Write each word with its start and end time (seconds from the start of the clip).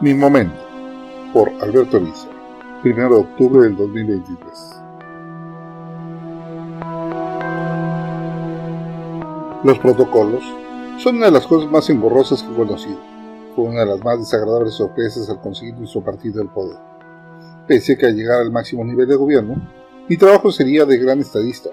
Mi 0.00 0.14
momento, 0.14 0.54
por 1.32 1.50
Alberto 1.60 1.98
Lisa, 1.98 2.28
1 2.84 2.94
de 2.94 3.16
octubre 3.16 3.62
del 3.62 3.76
2023. 3.76 4.40
Los 9.64 9.76
protocolos 9.80 10.44
son 10.98 11.16
una 11.16 11.26
de 11.26 11.32
las 11.32 11.48
cosas 11.48 11.68
más 11.68 11.90
engorrosas 11.90 12.44
que 12.44 12.52
he 12.52 12.56
conocido. 12.56 13.00
Fue 13.56 13.64
una 13.64 13.80
de 13.80 13.86
las 13.86 14.04
más 14.04 14.20
desagradables 14.20 14.74
sorpresas 14.74 15.28
al 15.30 15.40
conseguir 15.40 15.74
nuestro 15.74 16.04
partido 16.04 16.42
el 16.42 16.48
poder. 16.48 16.78
Pensé 17.66 17.98
que 17.98 18.06
al 18.06 18.14
llegar 18.14 18.40
al 18.40 18.52
máximo 18.52 18.84
nivel 18.84 19.08
de 19.08 19.16
gobierno, 19.16 19.56
mi 20.08 20.16
trabajo 20.16 20.52
sería 20.52 20.84
de 20.84 20.96
gran 20.98 21.18
estadista. 21.18 21.70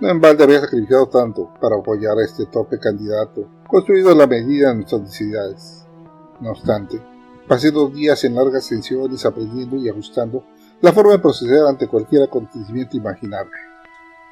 No 0.00 0.08
en 0.08 0.20
balde 0.20 0.42
había 0.42 0.62
sacrificado 0.62 1.06
tanto 1.06 1.54
para 1.60 1.76
apoyar 1.76 2.18
a 2.18 2.24
este 2.24 2.46
torpe 2.46 2.80
candidato, 2.80 3.46
construido 3.68 4.10
a 4.10 4.16
la 4.16 4.26
medida 4.26 4.70
de 4.70 4.74
nuestras 4.74 5.02
necesidades. 5.02 5.86
No 6.40 6.50
obstante, 6.50 7.11
pasé 7.46 7.70
dos 7.70 7.92
días 7.92 8.22
en 8.24 8.34
largas 8.34 8.64
sesiones 8.64 9.24
aprendiendo 9.24 9.76
y 9.76 9.88
ajustando 9.88 10.44
la 10.80 10.92
forma 10.92 11.12
de 11.12 11.18
proceder 11.18 11.64
ante 11.66 11.86
cualquier 11.86 12.22
acontecimiento 12.22 12.96
imaginable. 12.96 13.52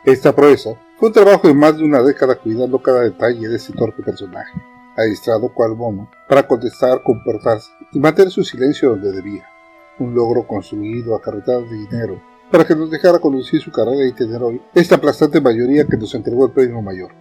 Esta 0.04 0.34
proeza 0.34 0.70
fue 0.98 1.08
un 1.08 1.12
trabajo 1.12 1.46
de 1.46 1.54
más 1.54 1.76
de 1.76 1.84
una 1.84 2.02
década 2.02 2.34
cuidando 2.34 2.78
cada 2.80 3.02
detalle 3.02 3.48
de 3.48 3.56
ese 3.56 3.72
torpe 3.72 4.02
personaje, 4.02 4.60
adiestrado 4.96 5.52
cual 5.52 5.76
mono 5.76 6.10
para 6.28 6.46
contestar, 6.46 7.02
comportarse 7.02 7.70
y 7.92 7.98
mantener 7.98 8.30
su 8.30 8.42
silencio 8.42 8.90
donde 8.90 9.12
debía. 9.12 9.46
Un 9.98 10.14
logro 10.14 10.46
construido 10.46 11.14
a 11.14 11.20
carretadas 11.20 11.68
de 11.70 11.76
dinero 11.76 12.20
para 12.50 12.64
que 12.64 12.74
nos 12.74 12.90
dejara 12.90 13.18
conducir 13.18 13.60
su 13.60 13.70
carrera 13.70 14.06
y 14.06 14.12
tener 14.12 14.42
hoy 14.42 14.60
esta 14.74 14.96
aplastante 14.96 15.40
mayoría 15.40 15.86
que 15.86 15.96
nos 15.96 16.14
entregó 16.14 16.46
el 16.46 16.52
premio 16.52 16.82
mayor. 16.82 17.12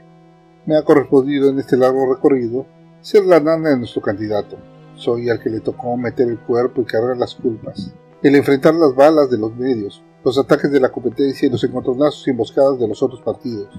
Me 0.66 0.78
ha 0.78 0.84
correspondido 0.84 1.50
en 1.50 1.60
este 1.60 1.78
largo 1.78 2.14
recorrido 2.14 2.66
ser 3.02 3.26
la 3.26 3.40
nana 3.40 3.70
de 3.70 3.78
nuestro 3.78 4.02
candidato. 4.02 4.58
Soy 5.00 5.30
al 5.30 5.40
que 5.40 5.50
le 5.50 5.62
tocó 5.62 5.96
meter 5.96 6.28
el 6.28 6.40
cuerpo 6.40 6.82
y 6.82 6.86
cargar 6.86 7.16
las 7.16 7.34
culpas, 7.34 7.94
el 8.22 8.36
enfrentar 8.36 8.76
las 8.76 8.94
balas 8.94 9.30
de 9.30 9.38
los 9.38 9.56
medios, 9.56 10.04
los 10.26 10.38
ataques 10.38 10.70
de 10.74 10.82
la 10.82 10.92
competencia 10.92 11.48
y 11.48 11.50
los 11.50 11.64
encontronazos 11.64 12.28
y 12.28 12.32
emboscadas 12.32 12.78
de 12.78 12.86
los 12.86 13.02
otros 13.02 13.22
partidos, 13.22 13.74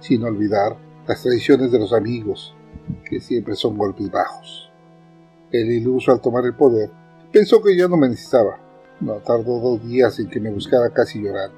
sin 0.00 0.24
olvidar 0.24 0.78
las 1.06 1.20
tradiciones 1.20 1.70
de 1.70 1.78
los 1.78 1.92
amigos, 1.92 2.56
que 3.04 3.20
siempre 3.20 3.54
son 3.54 3.76
golpes 3.76 4.10
bajos. 4.10 4.70
El 5.50 5.70
iluso 5.70 6.10
al 6.10 6.22
tomar 6.22 6.46
el 6.46 6.54
poder 6.54 6.88
pensó 7.30 7.62
que 7.62 7.76
ya 7.76 7.86
no 7.86 7.98
me 7.98 8.08
necesitaba. 8.08 8.58
No 8.98 9.16
tardó 9.16 9.60
dos 9.60 9.86
días 9.86 10.18
en 10.20 10.30
que 10.30 10.40
me 10.40 10.50
buscara 10.50 10.88
casi 10.88 11.20
llorando. 11.20 11.54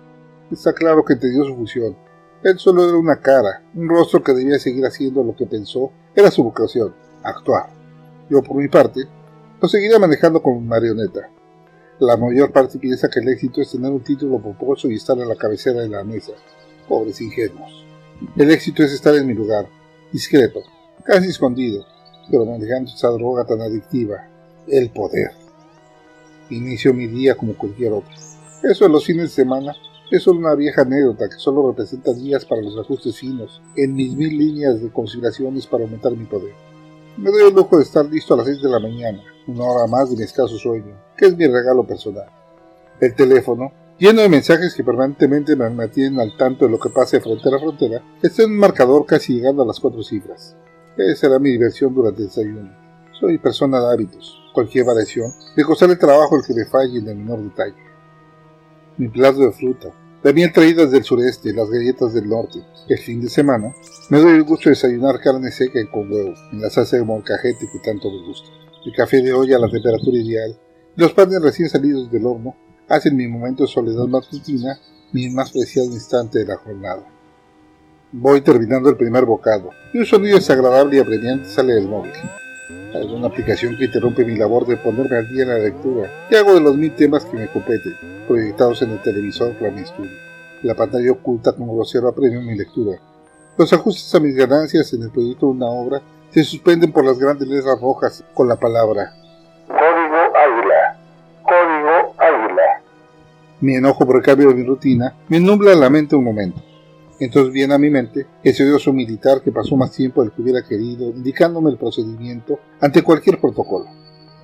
Está 0.50 0.72
claro 0.72 1.04
que 1.04 1.12
entendió 1.12 1.44
su 1.44 1.54
función. 1.54 1.96
Él 2.42 2.58
solo 2.58 2.82
era 2.88 2.98
una 2.98 3.20
cara, 3.20 3.62
un 3.76 3.88
rostro 3.88 4.24
que 4.24 4.32
debía 4.32 4.58
seguir 4.58 4.84
haciendo 4.84 5.22
lo 5.22 5.36
que 5.36 5.46
pensó 5.46 5.92
era 6.16 6.32
su 6.32 6.42
vocación, 6.42 6.92
actuar. 7.22 7.83
Yo, 8.30 8.42
por 8.42 8.56
mi 8.56 8.68
parte, 8.68 9.00
lo 9.60 9.68
seguiría 9.68 9.98
manejando 9.98 10.42
como 10.42 10.60
marioneta, 10.60 11.30
la 12.00 12.16
mayor 12.16 12.50
parte 12.50 12.80
piensa 12.80 13.08
que 13.08 13.20
el 13.20 13.28
éxito 13.28 13.60
es 13.60 13.70
tener 13.70 13.92
un 13.92 14.02
título 14.02 14.40
pomposo 14.40 14.90
y 14.90 14.96
estar 14.96 15.16
a 15.20 15.24
la 15.24 15.36
cabecera 15.36 15.80
de 15.80 15.88
la 15.88 16.02
mesa. 16.02 16.32
Pobres 16.88 17.20
ingenuos. 17.20 17.86
El 18.36 18.50
éxito 18.50 18.82
es 18.82 18.92
estar 18.92 19.14
en 19.14 19.28
mi 19.28 19.32
lugar, 19.32 19.68
discreto, 20.12 20.60
casi 21.04 21.28
escondido, 21.28 21.84
pero 22.28 22.46
manejando 22.46 22.90
esa 22.90 23.10
droga 23.10 23.44
tan 23.44 23.60
adictiva, 23.60 24.28
el 24.66 24.90
poder. 24.90 25.30
Inicio 26.50 26.92
mi 26.92 27.06
día 27.06 27.36
como 27.36 27.54
cualquier 27.54 27.92
otro. 27.92 28.10
Eso 28.64 28.86
de 28.86 28.90
los 28.90 29.04
fines 29.04 29.24
de 29.24 29.42
semana 29.44 29.72
es 30.10 30.24
solo 30.24 30.40
una 30.40 30.56
vieja 30.56 30.82
anécdota 30.82 31.28
que 31.28 31.36
solo 31.36 31.70
representa 31.70 32.12
días 32.12 32.44
para 32.44 32.60
los 32.60 32.76
ajustes 32.76 33.16
finos 33.16 33.62
en 33.76 33.94
mis 33.94 34.16
mil 34.16 34.36
líneas 34.36 34.82
de 34.82 34.90
consideraciones 34.90 35.66
para 35.68 35.84
aumentar 35.84 36.12
mi 36.12 36.24
poder. 36.24 36.54
Me 37.16 37.30
doy 37.30 37.46
el 37.46 37.54
lujo 37.54 37.76
de 37.76 37.84
estar 37.84 38.04
listo 38.06 38.34
a 38.34 38.38
las 38.38 38.46
6 38.46 38.60
de 38.60 38.68
la 38.68 38.80
mañana, 38.80 39.22
una 39.46 39.64
hora 39.64 39.86
más 39.86 40.10
de 40.10 40.16
mi 40.16 40.24
escaso 40.24 40.58
sueño, 40.58 41.00
que 41.16 41.26
es 41.26 41.36
mi 41.36 41.46
regalo 41.46 41.86
personal. 41.86 42.26
El 43.00 43.14
teléfono, 43.14 43.70
lleno 44.00 44.20
de 44.20 44.28
mensajes 44.28 44.74
que 44.74 44.82
permanentemente 44.82 45.54
me 45.54 45.70
mantienen 45.70 46.18
al 46.18 46.36
tanto 46.36 46.64
de 46.64 46.72
lo 46.72 46.80
que 46.80 46.90
pase 46.90 47.18
de 47.18 47.22
frontera 47.22 47.56
a 47.56 47.60
frontera, 47.60 48.02
está 48.20 48.42
en 48.42 48.50
un 48.50 48.58
marcador 48.58 49.06
casi 49.06 49.34
llegando 49.34 49.62
a 49.62 49.66
las 49.66 49.78
cuatro 49.78 50.02
cifras. 50.02 50.56
Esa 50.96 51.20
será 51.20 51.38
mi 51.38 51.50
diversión 51.50 51.94
durante 51.94 52.22
el 52.22 52.26
desayuno. 52.26 52.72
Soy 53.12 53.38
persona 53.38 53.78
de 53.80 53.92
hábitos. 53.92 54.36
Cualquier 54.52 54.84
variación 54.84 55.32
me 55.56 55.62
costará 55.62 55.92
el 55.92 55.98
trabajo 56.00 56.36
el 56.36 56.42
que 56.44 56.54
me 56.54 56.64
falle 56.64 56.98
en 56.98 57.08
el 57.08 57.16
menor 57.16 57.44
detalle. 57.44 57.76
Mi 58.96 59.08
plato 59.08 59.38
de 59.38 59.52
fruta, 59.52 59.88
también 60.24 60.54
traídas 60.54 60.90
del 60.90 61.04
sureste, 61.04 61.52
las 61.52 61.68
galletas 61.68 62.14
del 62.14 62.30
norte. 62.30 62.58
El 62.88 62.98
fin 62.98 63.20
de 63.20 63.28
semana 63.28 63.74
me 64.08 64.18
doy 64.18 64.32
el 64.32 64.44
gusto 64.44 64.64
de 64.64 64.70
desayunar 64.70 65.20
carne 65.20 65.52
seca 65.52 65.78
y 65.78 65.86
con 65.86 66.10
huevo, 66.10 66.32
en 66.50 66.62
la 66.62 66.70
salsa 66.70 66.96
de 66.96 67.04
molcajete 67.04 67.68
que 67.70 67.78
tanto 67.80 68.10
me 68.10 68.26
gusta. 68.26 68.48
El 68.86 68.94
café 68.94 69.20
de 69.20 69.34
olla 69.34 69.56
a 69.56 69.60
la 69.60 69.68
temperatura 69.68 70.16
ideal 70.16 70.58
y 70.96 71.00
los 71.02 71.12
panes 71.12 71.42
recién 71.42 71.68
salidos 71.68 72.10
del 72.10 72.24
horno 72.24 72.56
hacen 72.88 73.14
mi 73.14 73.28
momento 73.28 73.64
de 73.64 73.68
soledad 73.68 74.06
matutina 74.06 74.80
mi 75.12 75.28
más 75.28 75.52
preciado 75.52 75.90
instante 75.90 76.38
de 76.38 76.46
la 76.46 76.56
jornada. 76.56 77.04
Voy 78.10 78.40
terminando 78.40 78.88
el 78.88 78.96
primer 78.96 79.26
bocado 79.26 79.72
y 79.92 79.98
un 79.98 80.06
sonido 80.06 80.36
desagradable 80.36 80.96
y 80.96 81.00
apremiante 81.00 81.50
sale 81.50 81.74
del 81.74 81.86
móvil. 81.86 82.12
Alguna 82.94 83.26
aplicación 83.26 83.76
que 83.76 83.86
interrumpe 83.86 84.24
mi 84.24 84.36
labor 84.36 84.66
de 84.66 84.76
ponerme 84.76 85.16
al 85.16 85.28
día 85.28 85.42
en 85.42 85.48
la 85.48 85.58
lectura 85.58 86.08
y 86.30 86.34
hago 86.36 86.54
de 86.54 86.60
los 86.60 86.76
mil 86.76 86.94
temas 86.94 87.24
que 87.24 87.36
me 87.36 87.48
competen, 87.48 87.96
proyectados 88.28 88.82
en 88.82 88.92
el 88.92 89.02
televisor 89.02 89.52
para 89.54 89.72
mi 89.72 89.80
estudio. 89.80 90.16
La 90.62 90.74
pantalla 90.74 91.10
oculta 91.12 91.52
como 91.52 91.74
grosero 91.74 92.08
apremio 92.08 92.40
mi 92.40 92.56
lectura. 92.56 92.98
Los 93.58 93.72
ajustes 93.72 94.14
a 94.14 94.20
mis 94.20 94.34
ganancias 94.34 94.92
en 94.92 95.02
el 95.02 95.10
proyecto 95.10 95.46
de 95.46 95.52
una 95.52 95.66
obra 95.66 96.00
se 96.30 96.44
suspenden 96.44 96.92
por 96.92 97.04
las 97.04 97.18
grandes 97.18 97.46
letras 97.48 97.80
rojas 97.80 98.24
con 98.32 98.48
la 98.48 98.56
palabra 98.56 99.12
Código 99.68 100.36
Águila. 100.36 100.96
Código 101.42 102.14
Águila. 102.18 102.82
Mi 103.60 103.76
enojo 103.76 104.06
por 104.06 104.16
el 104.16 104.22
cambio 104.22 104.48
de 104.48 104.54
mi 104.54 104.64
rutina 104.64 105.14
me 105.28 105.40
nubla 105.40 105.74
la 105.74 105.90
mente 105.90 106.16
un 106.16 106.24
momento. 106.24 106.60
Entonces 107.20 107.52
viene 107.52 107.74
a 107.74 107.78
mi 107.78 107.90
mente 107.90 108.26
ese 108.42 108.64
odioso 108.64 108.92
militar 108.92 109.40
que 109.42 109.52
pasó 109.52 109.76
más 109.76 109.92
tiempo 109.92 110.22
del 110.22 110.32
que 110.32 110.42
hubiera 110.42 110.62
querido, 110.62 111.10
indicándome 111.10 111.70
el 111.70 111.78
procedimiento 111.78 112.58
ante 112.80 113.02
cualquier 113.02 113.40
protocolo. 113.40 113.86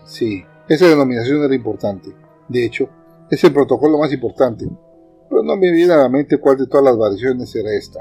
Sí, 0.04 0.44
esa 0.68 0.86
denominación 0.86 1.42
era 1.42 1.54
importante. 1.54 2.14
De 2.48 2.64
hecho, 2.64 2.88
es 3.30 3.42
el 3.44 3.52
protocolo 3.52 3.98
más 3.98 4.12
importante. 4.12 4.68
Pero 5.28 5.42
no 5.42 5.56
me 5.56 5.70
viene 5.70 5.92
a 5.92 5.98
la 5.98 6.08
mente 6.08 6.38
cuál 6.38 6.58
de 6.58 6.66
todas 6.66 6.84
las 6.84 6.96
variaciones 6.96 7.54
era 7.54 7.72
esta. 7.72 8.00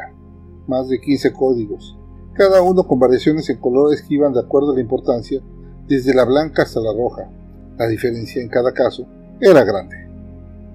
Más 0.67 0.87
de 0.87 0.99
15 0.99 1.33
códigos, 1.33 1.97
cada 2.33 2.61
uno 2.61 2.87
con 2.87 2.99
variaciones 2.99 3.49
en 3.49 3.57
colores 3.57 4.01
que 4.01 4.13
iban 4.13 4.33
de 4.33 4.39
acuerdo 4.39 4.71
a 4.71 4.75
la 4.75 4.81
importancia, 4.81 5.41
desde 5.87 6.13
la 6.13 6.25
blanca 6.25 6.63
hasta 6.63 6.79
la 6.79 6.93
roja. 6.93 7.29
La 7.77 7.87
diferencia 7.87 8.41
en 8.41 8.49
cada 8.49 8.71
caso 8.71 9.05
era 9.41 9.63
grande. 9.63 9.95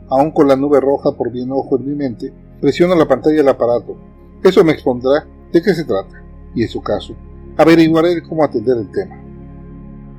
Aún 0.09 0.33
con 0.33 0.47
la 0.47 0.57
nube 0.57 0.81
roja 0.81 1.13
por 1.13 1.31
bien 1.31 1.51
ojo 1.53 1.77
en 1.77 1.89
mi 1.89 1.95
mente, 1.95 2.33
Presiono 2.61 2.95
la 2.95 3.07
pantalla 3.07 3.37
del 3.37 3.49
aparato. 3.49 3.97
Eso 4.43 4.65
me 4.65 4.73
expondrá 4.73 5.27
de 5.53 5.63
qué 5.63 5.75
se 5.75 5.85
trata, 5.85 6.23
y 6.55 6.63
en 6.63 6.69
su 6.69 6.83
caso, 6.83 7.15
averiguaré 7.57 8.23
cómo 8.23 8.45
atender 8.45 8.77
el 8.77 8.91
tema. 8.91 9.17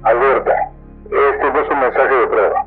Alerta. 0.04 0.54
Este 1.06 1.52
no 1.52 1.62
es 1.62 1.70
un 1.70 1.80
mensaje 1.80 2.16
de 2.16 2.28
prueba. 2.28 2.65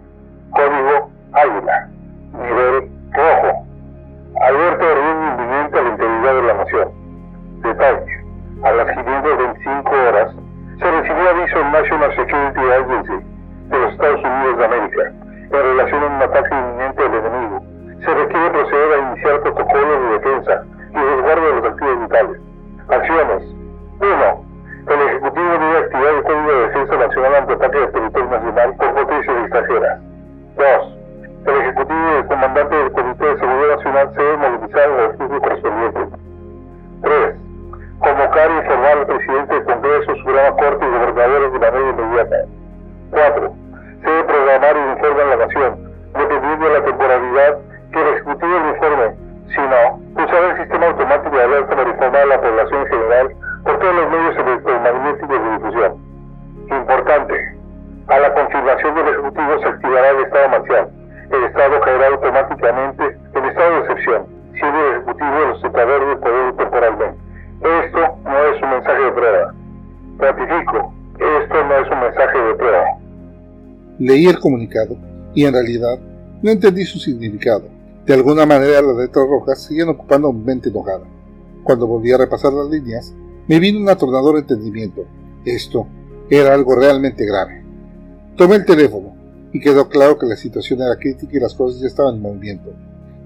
4. 43.11 43.53
Se 44.03 44.11
debe 44.11 44.25
programar 44.25 44.77
y 44.77 44.91
informar 44.93 45.27
a 45.27 45.37
la 45.37 45.47
Nación, 45.47 45.93
dependiendo 46.15 46.69
de 46.69 46.79
la 46.79 46.85
temporalidad 46.85 47.59
que 47.93 48.01
el 48.01 48.09
Ejecutivo 48.09 48.57
informe, 48.75 48.88
Leí 74.19 74.27
el 74.27 74.41
comunicado 74.41 74.97
y 75.33 75.45
en 75.45 75.53
realidad 75.53 75.97
no 76.43 76.51
entendí 76.51 76.85
su 76.85 76.99
significado. 76.99 77.69
De 78.05 78.15
alguna 78.15 78.47
manera 78.47 78.83
las 78.83 78.97
letras 78.97 79.29
rojas 79.29 79.63
seguían 79.63 79.91
ocupando 79.91 80.33
mi 80.33 80.43
mente 80.43 80.71
enojada. 80.71 81.05
Cuando 81.63 81.87
volví 81.87 82.11
a 82.11 82.19
repasar 82.19 82.53
las 82.53 82.69
líneas, 82.69 83.15
me 83.47 83.61
vino 83.61 83.79
un 83.79 83.89
atronador 83.89 84.37
entendimiento. 84.37 85.05
Esto 85.45 85.87
era 86.29 86.53
algo 86.53 86.75
realmente 86.75 87.25
grave. 87.25 87.63
Tomé 88.37 88.57
el 88.57 88.65
teléfono 88.65 89.15
y 89.53 89.61
quedó 89.61 89.89
claro 89.89 90.19
que 90.19 90.27
la 90.27 90.37
situación 90.37 90.83
era 90.83 90.99
crítica 90.99 91.37
y 91.37 91.41
las 91.41 91.55
cosas 91.55 91.81
ya 91.81 91.87
estaban 91.87 92.17
en 92.17 92.23
movimiento. 92.23 92.73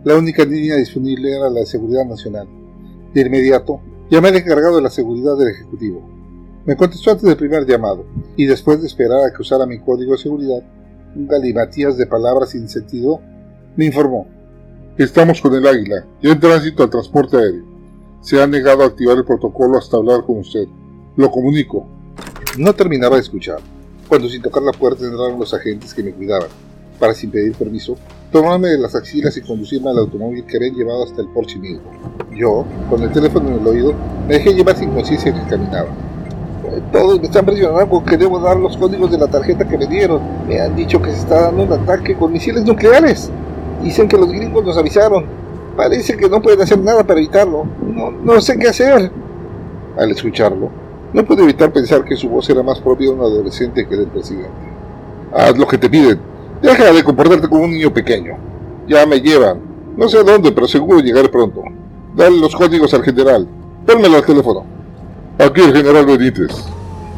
La 0.05 0.19
única 0.19 0.45
línea 0.45 0.77
disponible 0.77 1.35
era 1.35 1.49
la 1.49 1.61
de 1.61 1.67
Seguridad 1.67 2.05
Nacional. 2.05 2.49
De 3.15 3.23
inmediato, 3.23 3.81
llamé 4.11 4.29
al 4.29 4.37
encargado 4.37 4.77
de 4.77 4.83
la 4.83 4.91
seguridad 4.91 5.39
del 5.39 5.49
Ejecutivo. 5.49 6.07
Me 6.67 6.77
contestó 6.77 7.13
antes 7.13 7.25
del 7.25 7.39
primer 7.39 7.67
llamado, 7.67 8.05
y 8.37 8.45
después 8.45 8.83
de 8.83 8.89
esperar 8.89 9.25
a 9.25 9.33
que 9.33 9.41
usara 9.41 9.65
mi 9.65 9.79
código 9.79 10.13
de 10.13 10.19
seguridad, 10.19 10.63
galimatías 11.15 11.97
de 11.97 12.07
palabras 12.07 12.51
sin 12.51 12.69
sentido, 12.69 13.21
me 13.77 13.87
informó. 13.87 14.27
Estamos 14.99 15.41
con 15.41 15.55
el 15.55 15.67
Águila, 15.67 16.05
y 16.21 16.31
en 16.31 16.41
tránsito 16.41 16.83
al 16.83 16.91
transporte 16.91 17.37
aéreo. 17.37 17.65
Se 18.21 18.43
ha 18.43 18.47
negado 18.47 18.83
a 18.83 18.87
activar 18.87 19.17
el 19.17 19.25
protocolo 19.25 19.79
hasta 19.79 19.97
hablar 19.97 20.23
con 20.25 20.39
usted. 20.39 20.67
Lo 21.17 21.31
comunico. 21.31 21.87
No 22.59 22.75
terminaba 22.75 23.17
de 23.17 23.23
escuchar, 23.23 23.59
cuando 24.09 24.29
sin 24.29 24.43
tocar 24.43 24.63
la 24.63 24.73
puerta 24.73 25.05
entraron 25.05 25.39
los 25.39 25.55
agentes 25.55 25.95
que 25.95 26.03
me 26.03 26.13
cuidaban, 26.13 26.49
para 26.99 27.15
sin 27.15 27.31
pedir 27.31 27.55
permiso, 27.55 27.97
tomarme 28.31 28.69
de 28.69 28.79
las 28.79 28.95
axilas 28.95 29.37
y 29.37 29.43
conducirme 29.43 29.91
al 29.91 29.99
automóvil 29.99 30.45
que 30.45 30.57
habían 30.57 30.75
llevado 30.75 31.05
hasta 31.05 31.23
el 31.23 31.29
porche 31.29 31.59
mismo. 31.59 31.83
Yo, 32.37 32.67
con 32.89 33.03
el 33.03 33.13
teléfono 33.13 33.49
en 33.49 33.61
el 33.61 33.67
oído, 33.67 33.95
me 34.29 34.35
dejé 34.35 34.55
llevar 34.55 34.77
sin 34.77 34.91
conciencia 34.91 35.33
que 35.33 35.49
caminaba. 35.49 35.89
Todos 36.93 37.21
me 37.21 37.27
están 37.27 37.45
presionando 37.45 37.89
con 37.89 38.05
que 38.05 38.17
debo 38.17 38.39
dar 38.41 38.57
los 38.57 38.77
códigos 38.77 39.11
de 39.11 39.19
la 39.19 39.27
tarjeta 39.27 39.67
que 39.67 39.77
me 39.77 39.87
dieron. 39.87 40.21
Me 40.49 40.61
han 40.61 40.75
dicho 40.75 41.01
que 41.03 41.11
se 41.11 41.19
está 41.19 41.43
dando 41.43 41.65
un 41.65 41.73
ataque 41.73 42.15
con 42.17 42.33
misiles 42.33 42.65
nucleares. 42.65 43.31
Dicen 43.83 44.09
que 44.09 44.17
los 44.17 44.31
gringos 44.31 44.65
nos 44.65 44.79
avisaron. 44.79 45.27
Parece 45.77 46.17
que 46.17 46.29
no 46.29 46.41
pueden 46.41 46.63
hacer 46.63 46.79
nada 46.79 47.05
para 47.05 47.21
evitarlo. 47.21 47.67
No, 47.83 48.11
no 48.11 48.41
sé 48.41 48.59
qué 48.59 48.69
hacer. 48.69 49.11
Al 49.99 50.11
escucharlo, 50.11 50.71
no 51.13 51.25
pude 51.25 51.43
evitar 51.43 51.73
pensar 51.73 52.05
que 52.05 52.17
su 52.17 52.29
voz 52.29 52.49
era 52.49 52.63
más 52.63 52.81
propia 52.81 53.09
de 53.09 53.15
un 53.15 53.21
adolescente 53.21 53.87
que 53.87 53.97
del 53.97 54.07
presidente. 54.07 54.51
Haz 55.35 55.57
lo 55.59 55.67
que 55.67 55.77
te 55.77 55.91
piden. 55.91 56.21
Deja 56.63 56.93
de 56.93 57.05
comportarte 57.05 57.49
como 57.49 57.65
un 57.65 57.73
niño 57.73 57.93
pequeño. 57.93 58.37
Ya 58.89 59.05
me 59.05 59.21
llevan. 59.21 59.61
No 59.97 60.09
sé 60.09 60.19
a 60.19 60.23
dónde, 60.23 60.53
pero 60.53 60.67
seguro 60.67 61.01
llegaré 61.01 61.29
pronto. 61.29 61.63
Dale 62.17 62.39
los 62.39 62.55
códigos 62.55 62.95
al 62.95 63.03
general. 63.03 63.47
Pónmelo 63.87 64.17
al 64.17 64.25
teléfono. 64.25 64.65
Aquí 65.39 65.63
el 65.63 65.75
general 65.75 66.05
Benítez. 66.05 66.53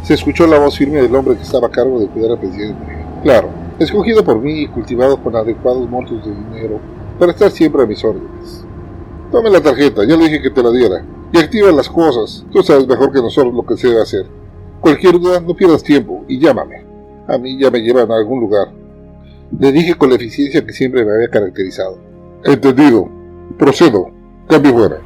Se 0.05 0.15
escuchó 0.15 0.47
la 0.47 0.59
voz 0.59 0.79
firme 0.79 1.03
del 1.03 1.15
hombre 1.15 1.37
que 1.37 1.43
estaba 1.43 1.67
a 1.67 1.71
cargo 1.71 1.99
de 1.99 2.07
cuidar 2.07 2.33
al 2.33 2.39
presidente. 2.39 3.05
Claro, 3.23 3.49
escogido 3.79 4.25
por 4.25 4.41
mí 4.41 4.63
y 4.63 4.69
cultivado 4.69 5.21
con 5.21 5.35
adecuados 5.35 5.89
montos 5.91 6.25
de 6.25 6.31
dinero 6.31 6.79
para 7.19 7.33
estar 7.33 7.51
siempre 7.51 7.83
a 7.83 7.87
mis 7.87 8.05
órdenes. 8.05 8.65
Tome 9.33 9.51
la 9.51 9.61
tarjeta, 9.61 10.05
ya 10.05 10.17
le 10.17 10.25
dije 10.25 10.43
que 10.43 10.51
te 10.51 10.63
la 10.63 10.71
diera 10.71 11.05
y 11.33 11.39
activa 11.39 11.73
las 11.73 11.89
cosas. 11.89 12.47
Tú 12.53 12.63
sabes 12.63 12.87
mejor 12.87 13.13
que 13.13 13.21
nosotros 13.21 13.53
lo 13.53 13.67
que 13.67 13.77
se 13.77 13.89
debe 13.89 14.03
hacer. 14.03 14.27
Cualquier 14.81 15.19
duda, 15.19 15.41
no 15.41 15.55
pierdas 15.55 15.83
tiempo 15.83 16.25
y 16.29 16.39
llámame. 16.39 16.85
A 17.27 17.37
mí 17.37 17.59
ya 17.59 17.71
me 17.71 17.81
llevan 17.81 18.13
a 18.13 18.17
algún 18.17 18.41
lugar. 18.41 18.69
Le 19.59 19.73
dije 19.73 19.97
con 19.97 20.11
la 20.11 20.17
eficiencia 20.17 20.65
que 20.65 20.73
siempre 20.73 21.05
me 21.05 21.13
había 21.13 21.29
caracterizado. 21.29 21.99
Entendido. 22.45 23.09
Procedo. 23.59 24.11
Cambio 24.49 24.73
fuera. 24.73 24.99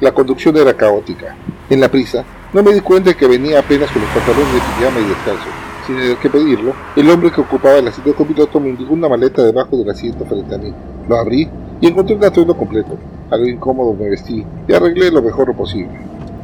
La 0.00 0.14
conducción 0.14 0.56
era 0.56 0.74
caótica. 0.74 1.36
En 1.70 1.78
la 1.78 1.88
prisa, 1.88 2.24
no 2.52 2.64
me 2.64 2.72
di 2.74 2.80
cuenta 2.80 3.10
de 3.10 3.16
que 3.16 3.28
venía 3.28 3.60
apenas 3.60 3.92
con 3.92 4.02
los 4.02 4.10
pantalones 4.10 4.54
de 4.54 4.58
pijama 4.58 4.98
y 4.98 5.08
descalzo. 5.08 5.48
Sin 5.86 5.96
tener 5.96 6.16
que 6.16 6.28
pedirlo, 6.28 6.72
el 6.96 7.08
hombre 7.08 7.30
que 7.30 7.40
ocupaba 7.40 7.76
el 7.76 7.86
asiento 7.86 8.12
copiloto 8.12 8.58
me 8.58 8.70
indicó 8.70 8.92
una 8.92 9.08
maleta 9.08 9.44
debajo 9.44 9.76
del 9.76 9.88
asiento 9.88 10.24
frente 10.24 10.52
a 10.52 10.58
mí. 10.58 10.74
Lo 11.08 11.16
abrí 11.16 11.48
y 11.80 11.86
encontré 11.86 12.16
un 12.16 12.24
atuendo 12.24 12.56
completo. 12.56 12.98
Algo 13.30 13.46
incómodo 13.46 13.94
me 13.94 14.10
vestí 14.10 14.44
y 14.66 14.72
arreglé 14.72 15.12
lo 15.12 15.22
mejor 15.22 15.54
posible. 15.54 15.96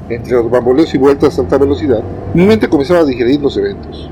Entre 0.09 0.33
los 0.35 0.49
bamboleos 0.49 0.95
y 0.95 0.99
vueltas 0.99 1.37
a 1.37 1.43
alta 1.43 1.59
velocidad, 1.59 2.05
mi 2.33 2.47
mente 2.47 2.69
comenzaba 2.69 3.01
a 3.01 3.05
digerir 3.05 3.41
los 3.41 3.57
eventos. 3.57 4.09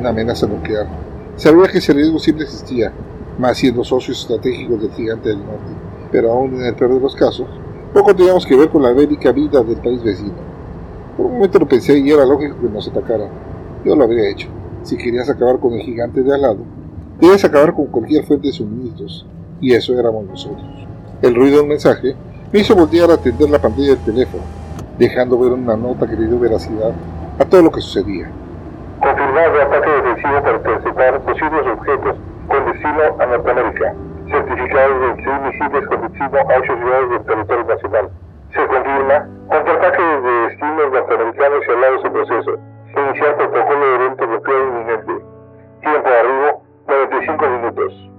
Una 0.00 0.08
amenaza 0.08 0.48
nuclear. 0.48 0.88
Sabía 1.36 1.68
que 1.68 1.78
ese 1.78 1.92
riesgo 1.92 2.18
siempre 2.18 2.44
existía, 2.44 2.92
más 3.38 3.56
siendo 3.56 3.84
socios 3.84 4.20
estratégicos 4.20 4.82
del 4.82 4.90
gigante 4.90 5.28
del 5.28 5.38
norte. 5.38 5.70
Pero 6.10 6.32
aún 6.32 6.54
en 6.54 6.66
el 6.66 6.74
peor 6.74 6.94
de 6.94 7.00
los 7.00 7.14
casos, 7.14 7.46
poco 7.94 8.16
teníamos 8.16 8.44
que 8.44 8.56
ver 8.56 8.68
con 8.68 8.82
la 8.82 8.90
bélica 8.90 9.30
vida 9.30 9.62
del 9.62 9.76
país 9.76 10.02
vecino. 10.02 10.55
Por 11.16 11.26
un 11.26 11.32
momento 11.34 11.58
lo 11.58 11.66
pensé 11.66 11.98
y 11.98 12.10
era 12.10 12.26
lógico 12.26 12.56
que 12.60 12.68
nos 12.68 12.86
atacaran. 12.88 13.28
Yo 13.84 13.96
lo 13.96 14.04
habría 14.04 14.28
hecho. 14.30 14.48
Si 14.82 14.96
querías 14.96 15.30
acabar 15.30 15.58
con 15.58 15.72
el 15.72 15.80
gigante 15.80 16.22
de 16.22 16.34
al 16.34 16.42
lado, 16.42 16.58
debes 17.20 17.44
acabar 17.44 17.72
con 17.72 17.86
cualquier 17.86 18.24
fuente 18.24 18.48
de 18.48 18.52
suministros. 18.52 19.26
Y 19.60 19.72
eso 19.72 19.98
éramos 19.98 20.26
nosotros. 20.26 20.86
El 21.22 21.34
ruido 21.34 21.58
del 21.58 21.68
mensaje 21.68 22.14
me 22.52 22.60
hizo 22.60 22.76
voltear 22.76 23.10
a 23.10 23.14
atender 23.14 23.48
la 23.48 23.58
pantalla 23.58 23.88
del 23.88 24.04
teléfono, 24.04 24.42
dejando 24.98 25.38
ver 25.38 25.52
una 25.52 25.76
nota 25.76 26.06
que 26.06 26.16
le 26.16 26.26
dio 26.26 26.38
veracidad 26.38 26.92
a 27.38 27.44
todo 27.44 27.62
lo 27.62 27.70
que 27.70 27.80
sucedía. 27.80 28.30
Confirmado 29.00 29.62
ataque 29.62 29.90
defensivo 29.90 30.42
para 30.42 30.56
interceptar 30.56 31.20
posibles 31.22 31.66
objetos 31.66 32.16
con 32.48 32.64
destino 32.66 33.02
a 33.18 33.26
Norteamérica. 33.26 33.94
Certificados 34.30 35.00
de 35.00 35.06
26 35.06 35.36
misiles 35.46 35.88
con 35.88 36.00
destino 36.02 36.38
a 36.38 36.58
8 36.58 36.72
ciudades 36.76 37.10
del 37.10 37.24
territorio 37.24 37.64
nacional. 37.64 38.10
Se 38.52 38.66
confirma 38.66 39.28
contraataque 39.48 40.02
destinos 40.76 40.92
norteamericanos 40.92 41.64
y 41.66 41.70
al 41.70 41.80
lado 41.80 41.96
de 41.96 42.02
su 42.02 42.12
proceso. 42.12 42.50
Iniciar 42.96 43.36
protocolo 43.36 43.86
de 43.86 43.94
evento 43.94 44.26
nuclear 44.26 44.62
inminente. 44.62 45.12
Tiempo 45.80 46.08
de 46.08 46.18
arribo, 46.18 46.62
95 46.88 47.50
minutos. 47.50 48.10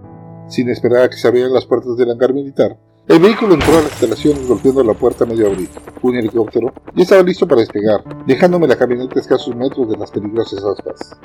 Sin 0.47 0.69
esperar 0.69 1.03
a 1.03 1.09
que 1.09 1.17
se 1.17 1.27
abrieran 1.27 1.53
las 1.53 1.65
puertas 1.65 1.97
del 1.97 2.11
hangar 2.11 2.33
militar, 2.33 2.77
el 3.07 3.19
vehículo 3.19 3.53
entró 3.53 3.73
a 3.73 3.81
la 3.81 3.87
instalación 3.87 4.47
golpeando 4.47 4.83
la 4.83 4.93
puerta 4.93 5.25
medio 5.25 5.47
abrir. 5.47 5.69
Un 6.01 6.15
helicóptero 6.15 6.73
ya 6.93 7.03
estaba 7.03 7.23
listo 7.23 7.47
para 7.47 7.61
despegar, 7.61 8.03
dejándome 8.25 8.67
la 8.67 8.77
camioneta 8.77 9.15
a 9.15 9.21
escasos 9.21 9.55
metros 9.55 9.89
de 9.89 9.97
las 9.97 10.11
peligrosas 10.11 10.63
aspas. 10.63 11.17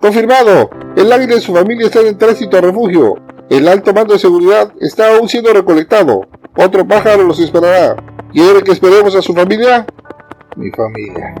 ¡Confirmado! 0.00 0.70
El 0.96 1.12
águila 1.12 1.36
y 1.36 1.40
su 1.40 1.54
familia 1.54 1.86
están 1.86 2.06
en 2.06 2.18
tránsito 2.18 2.56
a 2.56 2.60
refugio. 2.60 3.14
El 3.48 3.68
alto 3.68 3.92
mando 3.92 4.14
de 4.14 4.18
seguridad 4.18 4.72
está 4.80 5.16
aún 5.16 5.28
siendo 5.28 5.52
recolectado. 5.52 6.22
Otro 6.56 6.86
pájaro 6.86 7.22
los 7.22 7.38
esperará. 7.38 7.96
¿Quiere 8.32 8.62
que 8.62 8.72
esperemos 8.72 9.14
a 9.14 9.22
su 9.22 9.32
familia? 9.32 9.86
Mi 10.56 10.70
familia. 10.70 11.34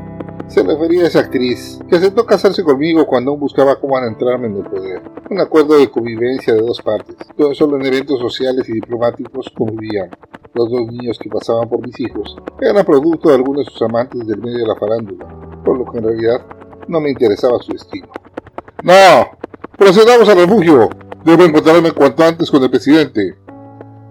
Se 0.46 0.62
refería 0.62 1.04
a 1.04 1.06
esa 1.08 1.20
actriz, 1.20 1.80
que 1.88 1.96
aceptó 1.96 2.24
casarse 2.24 2.62
conmigo 2.62 3.06
cuando 3.06 3.30
aún 3.30 3.40
buscaba 3.40 3.80
cómo 3.80 3.96
adentrarme 3.96 4.46
en 4.46 4.56
el 4.56 4.64
poder. 4.64 5.02
Un 5.28 5.40
acuerdo 5.40 5.76
de 5.76 5.90
convivencia 5.90 6.54
de 6.54 6.60
dos 6.60 6.80
partes, 6.82 7.16
donde 7.36 7.54
solo 7.54 7.76
en 7.76 7.86
eventos 7.86 8.20
sociales 8.20 8.68
y 8.68 8.74
diplomáticos 8.74 9.50
convivían. 9.56 10.10
Los 10.54 10.70
dos 10.70 10.86
niños 10.86 11.18
que 11.18 11.28
pasaban 11.28 11.68
por 11.68 11.84
mis 11.84 11.98
hijos 11.98 12.36
eran 12.60 12.84
producto 12.84 13.28
de 13.28 13.34
algunos 13.34 13.66
de 13.66 13.72
sus 13.72 13.82
amantes 13.82 14.26
del 14.26 14.40
medio 14.40 14.58
de 14.58 14.66
la 14.66 14.76
farándula, 14.76 15.26
por 15.64 15.78
lo 15.78 15.90
que 15.90 15.98
en 15.98 16.04
realidad 16.04 16.46
no 16.86 17.00
me 17.00 17.10
interesaba 17.10 17.58
su 17.58 17.72
destino. 17.72 18.08
¡No! 18.82 19.38
¡Procedamos 19.76 20.28
al 20.28 20.38
refugio! 20.38 20.88
Debo 21.24 21.42
encontrarme 21.42 21.90
cuanto 21.90 22.22
antes 22.22 22.50
con 22.50 22.62
el 22.62 22.70
presidente. 22.70 23.36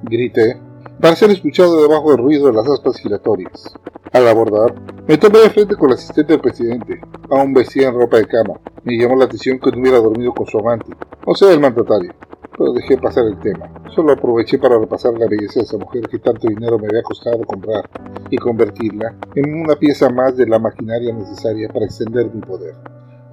Grité, 0.04 0.60
para 1.00 1.16
ser 1.16 1.32
escuchado 1.32 1.82
debajo 1.82 2.12
del 2.12 2.24
ruido 2.24 2.48
de 2.48 2.54
las 2.54 2.68
aspas 2.68 2.98
giratorias. 2.98 3.74
Al 4.12 4.28
abordar, 4.28 4.74
me 5.08 5.18
tomé 5.18 5.40
de 5.40 5.50
frente 5.50 5.76
con 5.76 5.90
el 5.90 5.96
asistente 5.96 6.34
del 6.34 6.42
presidente, 6.42 7.02
aún 7.30 7.54
vestida 7.54 7.90
en 7.90 7.96
ropa 7.96 8.18
de 8.18 8.28
cama. 8.28 8.54
Me 8.84 8.98
llamó 8.98 9.16
la 9.16 9.26
atención 9.26 9.60
que 9.60 9.72
no 9.72 9.82
hubiera 9.82 10.00
dormido 10.00 10.34
con 10.34 10.46
su 10.48 10.58
amante, 10.58 10.94
o 11.26 11.36
sea, 11.36 11.52
el 11.52 11.60
mandatario. 11.60 12.14
Pero 12.58 12.72
dejé 12.72 12.98
pasar 12.98 13.26
el 13.26 13.38
tema. 13.40 13.70
Solo 13.94 14.14
aproveché 14.14 14.58
para 14.58 14.80
repasar 14.80 15.14
la 15.14 15.28
belleza 15.28 15.60
de 15.60 15.66
esa 15.66 15.78
mujer 15.78 16.08
que 16.08 16.20
tanto 16.20 16.48
dinero 16.48 16.80
me 16.80 16.88
había 16.88 17.04
costado 17.04 17.42
comprar 17.44 17.90
y 18.30 18.38
convertirla 18.38 19.16
en 19.36 19.62
una 19.62 19.76
pieza 19.76 20.10
más 20.10 20.38
de 20.38 20.48
la 20.48 20.60
maquinaria 20.60 21.14
necesaria 21.14 21.68
para 21.68 21.86
extender 21.86 22.34
mi 22.34 22.40
poder. 22.42 22.74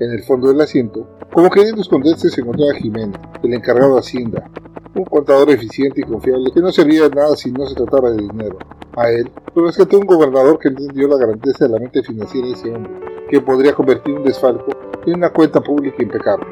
En 0.00 0.10
el 0.10 0.22
fondo 0.24 0.48
del 0.48 0.60
asiento, 0.60 1.06
como 1.32 1.48
queriendo 1.48 1.80
esconderse, 1.80 2.28
se 2.28 2.40
encontraba 2.40 2.74
Jiménez, 2.74 3.20
el 3.44 3.54
encargado 3.54 3.94
de 3.94 4.00
Hacienda, 4.00 4.50
un 4.94 5.04
contador 5.04 5.50
eficiente 5.50 6.00
y 6.00 6.04
confiable 6.04 6.50
que 6.52 6.60
no 6.60 6.70
servía 6.70 7.08
de 7.08 7.16
nada 7.16 7.36
si 7.36 7.50
no 7.50 7.66
se 7.66 7.74
trataba 7.74 8.10
de 8.10 8.22
dinero. 8.22 8.58
A 8.96 9.10
él 9.10 9.30
lo 9.54 9.66
rescató 9.66 9.98
un 9.98 10.06
gobernador 10.06 10.58
que 10.58 10.68
entendió 10.68 11.08
la 11.08 11.16
grandeza 11.16 11.66
de 11.66 11.70
la 11.72 11.78
mente 11.78 12.02
financiera 12.02 12.46
de 12.46 12.52
ese 12.52 12.74
hombre, 12.74 12.92
que 13.30 13.40
podría 13.40 13.74
convertir 13.74 14.14
un 14.14 14.24
desfalco 14.24 14.72
en 15.06 15.14
una 15.16 15.30
cuenta 15.30 15.60
pública 15.60 16.02
impecable. 16.02 16.46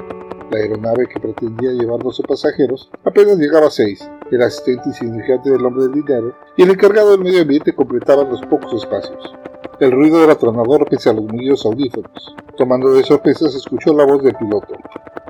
La 0.50 0.58
aeronave 0.58 1.06
que 1.06 1.20
pretendía 1.20 1.70
llevar 1.70 2.00
12 2.02 2.24
pasajeros 2.24 2.90
apenas 3.04 3.36
llegaba 3.36 3.68
a 3.68 3.70
6. 3.70 4.10
El 4.32 4.42
asistente 4.42 4.88
insignificante 4.88 5.50
del 5.50 5.64
hombre 5.64 5.84
del 5.84 5.92
dinero 5.92 6.34
y 6.56 6.62
el 6.62 6.70
encargado 6.70 7.12
del 7.12 7.20
medio 7.20 7.42
ambiente 7.42 7.72
completaban 7.72 8.28
los 8.28 8.40
pocos 8.46 8.74
espacios. 8.74 9.32
El 9.78 9.92
ruido 9.92 10.22
era 10.24 10.32
atronador 10.32 10.88
pese 10.88 11.08
a 11.08 11.12
los 11.12 11.24
mullidos 11.24 11.64
audífonos. 11.64 12.34
Tomando 12.56 12.92
de 12.92 13.04
sorpresa 13.04 13.48
se 13.48 13.58
escuchó 13.58 13.92
la 13.94 14.04
voz 14.04 14.24
del 14.24 14.34
piloto. 14.34 14.74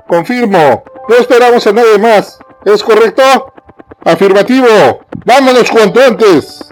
Confirmo, 0.07 0.83
no 1.07 1.15
esperamos 1.15 1.65
a 1.67 1.71
nadie 1.71 1.97
más. 1.99 2.39
¿Es 2.63 2.83
correcto? 2.83 3.23
Afirmativo. 4.05 4.67
Vámonos 5.25 5.71
cuanto 5.71 5.99
antes. 5.99 6.71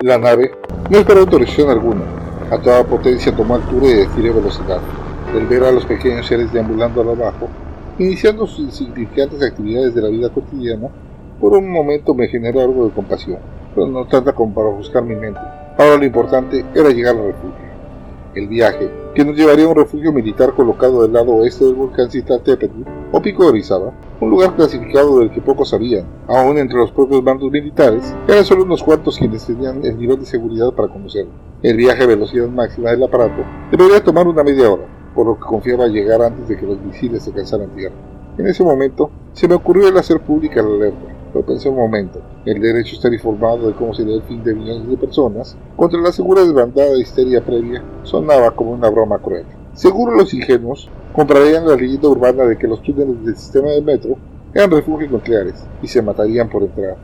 La 0.00 0.18
nave 0.18 0.50
no 0.90 0.98
esperó 0.98 1.20
autorización 1.20 1.70
alguna. 1.70 2.02
A 2.50 2.58
toda 2.58 2.82
potencia 2.82 3.34
tomó 3.36 3.54
altura 3.54 3.86
y 3.86 4.00
adquirió 4.00 4.34
velocidad. 4.34 4.80
El 5.32 5.46
ver 5.46 5.62
a 5.62 5.70
los 5.70 5.86
pequeños 5.86 6.26
seres 6.26 6.52
deambulando 6.52 7.02
abajo, 7.02 7.48
iniciando 8.00 8.48
sus 8.48 8.64
insignificantes 8.64 9.40
actividades 9.40 9.94
de 9.94 10.02
la 10.02 10.08
vida 10.08 10.28
cotidiana, 10.28 10.88
por 11.40 11.52
un 11.52 11.70
momento 11.70 12.14
me 12.14 12.26
generó 12.26 12.62
algo 12.62 12.86
de 12.86 12.90
compasión, 12.90 13.38
pero 13.76 13.86
no 13.86 14.06
tanta 14.06 14.32
como 14.32 14.52
para 14.52 14.70
buscar 14.70 15.04
mi 15.04 15.14
mente. 15.14 15.40
Ahora 15.78 15.98
lo 15.98 16.04
importante 16.04 16.64
era 16.74 16.90
llegar 16.90 17.14
al 17.14 17.26
refugio. 17.26 17.68
El 18.34 18.48
viaje, 18.48 18.90
que 19.14 19.24
nos 19.24 19.36
llevaría 19.36 19.66
a 19.66 19.68
un 19.68 19.76
refugio 19.76 20.12
militar 20.12 20.52
colocado 20.54 21.02
del 21.02 21.12
lado 21.12 21.32
oeste 21.36 21.64
del 21.64 21.74
volcán 21.74 22.08
Tepetl 22.08 22.82
o 23.12 23.22
Pico 23.22 23.44
de 23.44 23.50
Orizaba, 23.50 23.92
un 24.20 24.30
lugar 24.30 24.56
clasificado 24.56 25.20
del 25.20 25.30
que 25.30 25.40
pocos 25.40 25.70
sabían. 25.70 26.06
Aún 26.26 26.58
entre 26.58 26.76
los 26.76 26.90
propios 26.90 27.22
bandos 27.22 27.50
militares, 27.50 28.14
eran 28.26 28.44
solo 28.44 28.64
unos 28.64 28.82
cuantos 28.82 29.18
quienes 29.18 29.46
tenían 29.46 29.84
el 29.84 29.98
nivel 29.98 30.18
de 30.18 30.26
seguridad 30.26 30.72
para 30.72 30.88
conocerlo. 30.88 31.32
El 31.62 31.76
viaje 31.76 32.02
a 32.02 32.06
velocidad 32.06 32.48
máxima 32.48 32.90
del 32.90 33.02
aparato 33.02 33.42
debería 33.70 34.02
tomar 34.02 34.26
una 34.26 34.42
media 34.42 34.70
hora, 34.70 34.84
por 35.14 35.26
lo 35.26 35.34
que 35.34 35.46
confiaba 35.46 35.86
llegar 35.86 36.22
antes 36.22 36.48
de 36.48 36.56
que 36.56 36.66
los 36.66 36.80
misiles 36.80 37.22
se 37.22 37.30
alcanzaran 37.30 37.74
tierra. 37.76 37.94
En 38.36 38.46
ese 38.46 38.64
momento, 38.64 39.10
se 39.32 39.48
me 39.48 39.54
ocurrió 39.54 39.88
el 39.88 39.96
hacer 39.96 40.20
pública 40.20 40.62
la 40.62 40.68
alerta 40.68 41.18
pero 41.32 41.44
pensé 41.44 41.68
un 41.68 41.76
momento, 41.76 42.20
el 42.44 42.60
derecho 42.60 42.92
a 42.92 42.96
estar 42.96 43.12
informado 43.12 43.68
de 43.68 43.74
cómo 43.74 43.94
sería 43.94 44.16
el 44.16 44.22
fin 44.22 44.42
de 44.42 44.54
millones 44.54 44.88
de 44.88 44.96
personas 44.96 45.56
contra 45.76 46.00
la 46.00 46.12
segura 46.12 46.42
desbandada 46.42 46.90
de 46.90 47.00
histeria 47.00 47.44
previa 47.44 47.82
sonaba 48.02 48.50
como 48.52 48.72
una 48.72 48.88
broma 48.88 49.18
cruel. 49.18 49.44
Seguro 49.74 50.14
los 50.14 50.32
ingenuos 50.32 50.88
comprarían 51.18 51.66
la 51.66 51.74
leyenda 51.74 52.08
urbana 52.08 52.44
de 52.44 52.56
que 52.56 52.68
los 52.68 52.80
túneles 52.80 53.24
del 53.24 53.36
sistema 53.36 53.70
de 53.70 53.82
metro 53.82 54.16
eran 54.54 54.70
refugios 54.70 55.10
nucleares 55.10 55.66
y 55.82 55.88
se 55.88 56.00
matarían 56.00 56.48
por 56.48 56.62
entrar. 56.62 56.96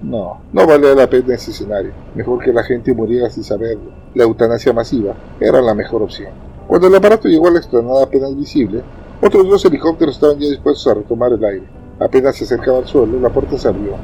No, 0.00 0.40
no 0.54 0.66
valía 0.66 0.94
la 0.94 1.10
pena 1.10 1.34
ese 1.34 1.50
escenario. 1.50 1.92
Mejor 2.14 2.42
que 2.42 2.50
la 2.50 2.62
gente 2.62 2.94
muriera 2.94 3.28
sin 3.28 3.44
saberlo. 3.44 3.90
La 4.14 4.24
eutanasia 4.24 4.72
masiva 4.72 5.14
era 5.38 5.60
la 5.60 5.74
mejor 5.74 6.00
opción. 6.00 6.30
Cuando 6.66 6.86
el 6.86 6.94
aparato 6.94 7.28
llegó 7.28 7.48
a 7.48 7.50
la 7.50 7.58
explanada 7.58 8.04
apenas 8.04 8.34
visible, 8.34 8.80
otros 9.20 9.46
dos 9.46 9.62
helicópteros 9.66 10.14
estaban 10.14 10.38
ya 10.38 10.48
dispuestos 10.48 10.86
a 10.86 10.94
retomar 10.94 11.34
el 11.34 11.44
aire. 11.44 11.66
Apenas 12.00 12.36
se 12.36 12.44
acercaba 12.44 12.78
al 12.78 12.86
suelo, 12.86 13.20
la 13.20 13.28
puerta 13.28 13.58
se 13.58 13.68
abrió 13.68 13.96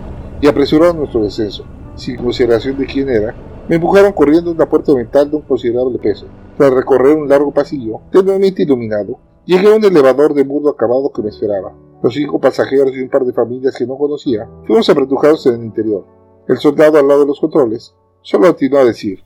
y 0.43 0.47
apresuraron 0.47 0.99
nuestro 0.99 1.23
descenso. 1.23 1.64
Sin 1.97 2.17
consideración 2.17 2.76
de 2.76 2.85
quién 2.85 3.09
era, 3.09 3.35
me 3.67 3.76
empujaron 3.76 4.12
corriendo 4.12 4.50
una 4.50 4.69
puerta 4.69 4.93
mental 4.93 5.31
de 5.31 5.37
un 5.37 5.43
considerable 5.43 5.99
peso. 5.99 6.26
Tras 6.59 6.71
recorrer 6.71 7.17
un 7.17 7.31
largo 7.31 7.50
pasillo, 7.50 8.02
tenuemente 8.12 8.64
iluminado, 8.64 9.19
llegué 9.49 9.73
a 9.73 9.76
un 9.76 9.85
elevador 9.85 10.35
de 10.35 10.45
mundo 10.45 10.69
acabado 10.69 11.11
que 11.11 11.23
me 11.23 11.31
esperaba. 11.31 11.73
Los 12.02 12.12
cinco 12.12 12.38
pasajeros 12.38 12.95
y 12.95 13.00
un 13.00 13.09
par 13.09 13.25
de 13.25 13.33
familias 13.33 13.75
que 13.78 13.87
no 13.87 13.97
conocía 13.97 14.47
fuimos 14.67 14.90
apretujados 14.90 15.47
en 15.47 15.55
el 15.55 15.64
interior. 15.64 16.05
El 16.47 16.59
soldado 16.59 16.99
al 16.99 17.09
lado 17.09 17.21
de 17.21 17.28
los 17.28 17.40
controles 17.40 17.95
solo 18.21 18.49
atinó 18.49 18.76
a 18.76 18.85
decir: 18.85 19.25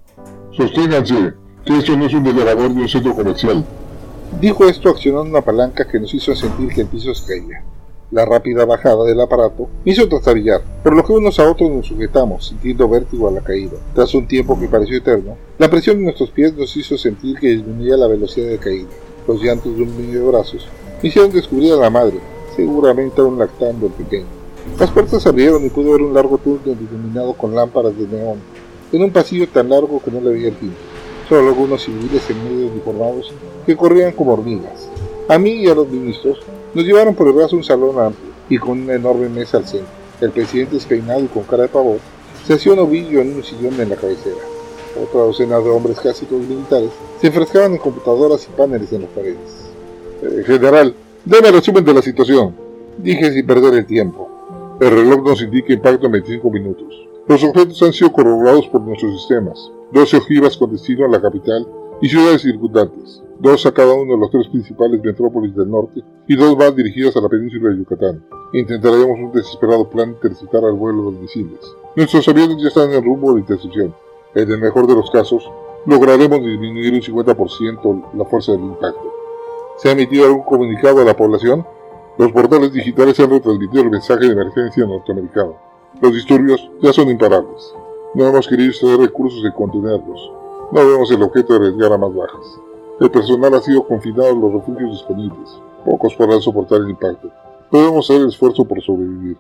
Sosténganse, 0.52 1.34
que 1.64 1.76
esto 1.76 1.96
no 1.96 2.06
es 2.06 2.14
un 2.14 2.24
elevador 2.24 2.72
de 2.72 2.82
un 2.82 2.88
centro 2.88 3.16
comercial. 3.16 3.64
Dijo 4.40 4.64
esto 4.64 4.90
accionando 4.90 5.28
una 5.28 5.42
palanca 5.42 5.88
que 5.88 5.98
nos 5.98 6.14
hizo 6.14 6.36
sentir 6.36 6.68
que 6.68 6.82
el 6.82 6.86
piso 6.86 7.12
se 7.14 7.26
caía. 7.26 7.64
La 8.12 8.24
rápida 8.24 8.64
bajada 8.64 9.04
del 9.04 9.20
aparato 9.20 9.70
me 9.84 9.90
hizo 9.90 10.08
trastabillar, 10.08 10.62
por 10.84 10.94
lo 10.94 11.04
que 11.04 11.14
unos 11.14 11.40
a 11.40 11.50
otros 11.50 11.68
nos 11.68 11.86
sujetamos, 11.88 12.46
sintiendo 12.46 12.88
vértigo 12.88 13.26
a 13.26 13.32
la 13.32 13.40
caída. 13.40 13.76
Tras 13.92 14.14
un 14.14 14.28
tiempo 14.28 14.58
que 14.60 14.68
pareció 14.68 14.98
eterno, 14.98 15.36
la 15.58 15.68
presión 15.68 15.96
de 15.96 16.04
nuestros 16.04 16.30
pies 16.30 16.54
nos 16.54 16.76
hizo 16.76 16.96
sentir 16.96 17.40
que 17.40 17.48
disminuía 17.48 17.96
la 17.96 18.06
velocidad 18.06 18.50
de 18.50 18.58
caída. 18.58 18.90
Los 19.26 19.42
llantos 19.42 19.76
de 19.76 19.82
un 19.82 19.96
niño 19.96 20.20
de 20.20 20.28
brazos 20.28 20.66
hicieron 21.02 21.30
descubrir 21.30 21.72
a 21.74 21.76
la 21.76 21.90
madre, 21.90 22.18
seguramente 22.56 23.20
aún 23.20 23.38
lactando 23.38 23.86
el 23.86 23.92
pequeño. 23.92 24.26
Las 24.78 24.90
puertas 24.90 25.26
abrieron 25.26 25.64
y 25.64 25.70
pude 25.70 25.92
ver 25.92 26.02
un 26.02 26.14
largo 26.14 26.38
túnel 26.38 26.76
iluminado 26.80 27.32
con 27.34 27.54
lámparas 27.54 27.96
de 27.96 28.06
neón, 28.06 28.38
en 28.92 29.02
un 29.02 29.10
pasillo 29.10 29.48
tan 29.48 29.68
largo 29.68 30.02
que 30.04 30.10
no 30.10 30.20
le 30.20 30.30
veía 30.30 30.48
el 30.48 30.56
fin. 30.56 30.74
Solo 31.28 31.48
algunos 31.48 31.82
civiles 31.84 32.28
en 32.28 32.44
medio 32.44 32.66
uniformados 32.66 33.32
que 33.64 33.76
corrían 33.76 34.12
como 34.12 34.32
hormigas. 34.32 34.88
A 35.28 35.38
mí 35.38 35.50
y 35.50 35.68
a 35.68 35.74
los 35.74 35.88
ministros 35.88 36.40
nos 36.74 36.84
llevaron 36.84 37.14
por 37.14 37.28
el 37.28 37.32
brazo 37.32 37.56
un 37.56 37.64
salón 37.64 37.98
amplio 37.98 38.32
y 38.48 38.58
con 38.58 38.82
una 38.82 38.94
enorme 38.94 39.28
mesa 39.28 39.58
al 39.58 39.66
centro. 39.66 39.88
El 40.20 40.30
presidente 40.30 40.74
despeinado 40.74 41.20
y 41.20 41.28
con 41.28 41.44
cara 41.44 41.62
de 41.62 41.68
pavor 41.68 41.98
se 42.46 42.54
hacía 42.54 42.72
un 42.72 42.80
ovillo 42.80 43.20
en 43.20 43.36
un 43.36 43.44
sillón 43.44 43.80
en 43.80 43.88
la 43.88 43.96
cabecera. 43.96 44.51
Otra 45.00 45.20
docena 45.22 45.58
de 45.58 45.70
hombres 45.70 45.96
todos 46.02 46.30
militares 46.30 46.90
se 47.20 47.26
enfrescaban 47.28 47.72
en 47.72 47.78
computadoras 47.78 48.46
y 48.46 48.56
paneles 48.56 48.92
en 48.92 49.02
las 49.02 49.10
paredes. 49.10 49.38
Eh, 50.22 50.42
general, 50.44 50.94
déme 51.24 51.48
el 51.48 51.54
resumen 51.54 51.84
de 51.84 51.94
la 51.94 52.02
situación. 52.02 52.54
Dije 52.98 53.32
sin 53.32 53.46
perder 53.46 53.74
el 53.74 53.86
tiempo. 53.86 54.76
El 54.80 54.90
reloj 54.90 55.24
nos 55.24 55.42
indica 55.42 55.72
impacto 55.72 56.06
en 56.06 56.12
25 56.12 56.50
minutos. 56.50 57.08
Los 57.26 57.42
objetos 57.44 57.82
han 57.82 57.92
sido 57.92 58.12
corroborados 58.12 58.66
por 58.68 58.80
nuestros 58.82 59.12
sistemas. 59.20 59.58
12 59.92 60.16
ojivas 60.16 60.56
con 60.56 60.72
destino 60.72 61.06
a 61.06 61.08
la 61.08 61.20
capital 61.20 61.66
y 62.00 62.08
ciudades 62.08 62.42
circundantes 62.42 63.22
dos 63.42 63.66
a 63.66 63.72
cada 63.72 63.92
uno 63.94 64.14
de 64.14 64.20
los 64.20 64.30
tres 64.30 64.46
principales 64.46 65.02
metrópolis 65.02 65.54
del 65.56 65.68
norte 65.68 66.00
y 66.28 66.36
dos 66.36 66.56
más 66.56 66.74
dirigidas 66.76 67.16
a 67.16 67.20
la 67.20 67.28
península 67.28 67.70
de 67.70 67.78
Yucatán. 67.78 68.24
Intentaremos 68.52 69.18
un 69.18 69.32
desesperado 69.32 69.90
plan 69.90 70.10
de 70.10 70.14
interceptar 70.14 70.64
al 70.64 70.74
vuelo 70.74 70.98
de 70.98 71.10
los 71.10 71.20
misiles. 71.20 71.58
Nuestros 71.96 72.28
aviones 72.28 72.62
ya 72.62 72.68
están 72.68 72.92
en 72.92 73.04
rumbo 73.04 73.34
de 73.34 73.40
intercepción. 73.40 73.92
En 74.34 74.50
el 74.50 74.58
mejor 74.58 74.86
de 74.86 74.94
los 74.94 75.10
casos, 75.10 75.50
lograremos 75.84 76.40
disminuir 76.40 76.94
un 76.94 77.00
50% 77.00 78.04
la 78.14 78.24
fuerza 78.24 78.52
del 78.52 78.62
impacto. 78.62 79.12
¿Se 79.76 79.88
ha 79.88 79.92
emitido 79.92 80.24
algún 80.24 80.42
comunicado 80.42 81.02
a 81.02 81.04
la 81.04 81.16
población? 81.16 81.66
Los 82.16 82.32
portales 82.32 82.72
digitales 82.72 83.18
han 83.20 83.30
retransmitido 83.30 83.82
el 83.82 83.90
mensaje 83.90 84.26
de 84.26 84.32
emergencia 84.32 84.86
norteamericano. 84.86 85.56
Los 86.00 86.14
disturbios 86.14 86.70
ya 86.80 86.92
son 86.92 87.10
imparables. 87.10 87.74
No 88.14 88.26
hemos 88.26 88.48
querido 88.48 88.70
extraer 88.70 89.00
recursos 89.00 89.42
de 89.42 89.52
contenerlos. 89.52 90.32
No 90.72 90.86
vemos 90.86 91.10
el 91.10 91.22
objeto 91.22 91.52
de 91.52 91.66
arriesgar 91.66 91.92
a 91.92 91.98
más 91.98 92.14
bajas. 92.14 92.60
El 93.00 93.10
personal 93.10 93.54
ha 93.54 93.60
sido 93.60 93.86
confinado 93.86 94.30
en 94.30 94.40
los 94.40 94.52
refugios 94.52 94.92
disponibles. 94.92 95.60
Pocos 95.84 96.14
podrán 96.14 96.40
soportar 96.40 96.80
el 96.80 96.90
impacto. 96.90 97.30
Podemos 97.70 98.08
hacer 98.08 98.22
el 98.22 98.28
esfuerzo 98.28 98.64
por 98.64 98.80
sobrevivir. 98.82 99.36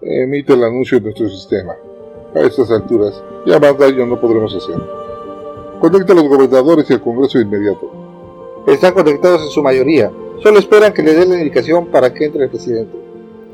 Emite 0.00 0.52
el 0.54 0.64
anuncio 0.64 0.98
en 0.98 1.04
nuestro 1.04 1.28
sistema. 1.28 1.74
A 2.34 2.40
estas 2.40 2.70
alturas, 2.70 3.22
ya 3.46 3.58
más 3.58 3.78
daño 3.78 4.06
no 4.06 4.20
podremos 4.20 4.54
hacer. 4.54 4.76
Conecta 5.80 6.12
a 6.12 6.16
los 6.16 6.28
gobernadores 6.28 6.88
y 6.90 6.94
al 6.94 7.00
Congreso 7.00 7.38
de 7.38 7.44
inmediato. 7.44 7.90
Están 8.66 8.94
conectados 8.94 9.42
en 9.42 9.48
su 9.48 9.62
mayoría. 9.62 10.10
Solo 10.42 10.58
esperan 10.58 10.92
que 10.92 11.02
le 11.02 11.14
den 11.14 11.30
la 11.30 11.38
indicación 11.38 11.86
para 11.86 12.12
que 12.12 12.26
entre 12.26 12.44
el 12.44 12.50
presidente. 12.50 12.96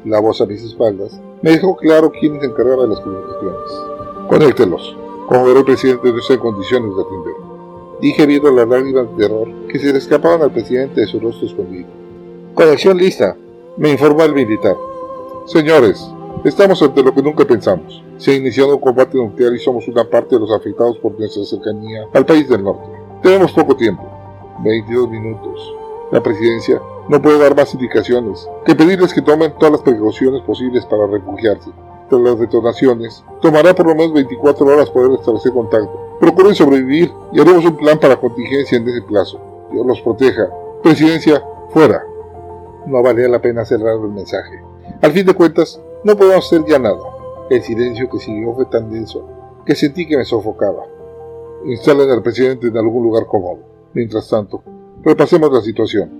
La 0.04 0.20
voz 0.20 0.40
a 0.40 0.46
mis 0.46 0.62
espaldas 0.62 1.20
me 1.42 1.50
dejó 1.50 1.76
claro 1.76 2.10
quién 2.10 2.40
se 2.40 2.46
encargaba 2.46 2.82
de 2.82 2.88
las 2.88 3.00
comunicaciones. 3.00 4.28
Conéctelos. 4.28 4.96
Como 5.28 5.44
verá 5.44 5.60
el 5.60 5.64
presidente 5.64 6.10
no 6.10 6.18
está 6.18 6.34
en 6.34 6.40
condiciones 6.40 6.90
de 6.96 7.02
atender 7.02 7.52
dije 8.02 8.26
viendo 8.26 8.50
las 8.50 8.68
lágrimas 8.68 9.08
de 9.10 9.22
terror 9.22 9.48
que 9.68 9.78
se 9.78 9.92
le 9.92 9.98
escapaban 9.98 10.42
al 10.42 10.50
presidente 10.50 11.02
de 11.02 11.06
su 11.06 11.20
rostro 11.20 11.46
escondido. 11.46 11.86
Conexión 12.52 12.98
lista, 12.98 13.36
me 13.76 13.90
informó 13.90 14.24
el 14.24 14.34
militar. 14.34 14.76
Señores, 15.46 16.04
estamos 16.44 16.82
ante 16.82 17.02
lo 17.02 17.14
que 17.14 17.22
nunca 17.22 17.44
pensamos. 17.44 18.02
Se 18.16 18.32
ha 18.32 18.36
iniciado 18.36 18.74
un 18.74 18.80
combate 18.80 19.16
nuclear 19.16 19.54
y 19.54 19.58
somos 19.58 19.86
una 19.88 20.04
parte 20.04 20.34
de 20.34 20.40
los 20.40 20.50
afectados 20.52 20.98
por 20.98 21.18
nuestra 21.18 21.44
cercanía 21.44 22.06
al 22.12 22.26
país 22.26 22.48
del 22.48 22.64
norte. 22.64 22.88
Tenemos 23.22 23.52
poco 23.52 23.76
tiempo, 23.76 24.02
22 24.64 25.10
minutos. 25.10 25.74
La 26.10 26.22
presidencia 26.22 26.80
no 27.08 27.20
puede 27.20 27.38
dar 27.38 27.56
más 27.56 27.72
indicaciones 27.74 28.48
que 28.64 28.74
pedirles 28.74 29.14
que 29.14 29.22
tomen 29.22 29.54
todas 29.58 29.72
las 29.72 29.82
precauciones 29.82 30.42
posibles 30.42 30.84
para 30.86 31.06
refugiarse. 31.06 31.70
Tras 32.08 32.20
las 32.20 32.38
detonaciones, 32.38 33.24
tomará 33.40 33.74
por 33.74 33.86
lo 33.86 33.94
menos 33.94 34.12
24 34.12 34.66
horas 34.66 34.90
poder 34.90 35.18
establecer 35.18 35.52
contacto 35.52 36.12
Procuren 36.22 36.54
sobrevivir 36.54 37.12
y 37.32 37.40
haremos 37.40 37.64
un 37.64 37.76
plan 37.76 37.98
para 37.98 38.14
contingencia 38.14 38.78
en 38.78 38.88
ese 38.88 39.02
plazo. 39.02 39.40
Dios 39.72 39.84
los 39.84 40.00
proteja. 40.02 40.48
Presidencia, 40.80 41.42
fuera. 41.70 42.04
No 42.86 43.02
valía 43.02 43.26
la 43.26 43.42
pena 43.42 43.64
cerrar 43.64 43.96
el 43.96 44.08
mensaje. 44.08 44.62
Al 45.00 45.10
fin 45.10 45.26
de 45.26 45.34
cuentas, 45.34 45.82
no 46.04 46.16
podemos 46.16 46.46
hacer 46.46 46.64
ya 46.66 46.78
nada. 46.78 46.98
El 47.50 47.62
silencio 47.62 48.08
que 48.08 48.18
siguió 48.18 48.54
fue 48.54 48.66
tan 48.66 48.90
denso 48.90 49.28
que 49.64 49.74
sentí 49.74 50.06
que 50.06 50.16
me 50.16 50.24
sofocaba. 50.24 50.84
Instalen 51.64 52.10
al 52.10 52.22
presidente 52.22 52.68
en 52.68 52.76
algún 52.76 53.04
lugar 53.04 53.26
cómodo. 53.26 53.60
Mientras 53.94 54.28
tanto, 54.28 54.62
repasemos 55.02 55.52
la 55.52 55.60
situación. 55.60 56.10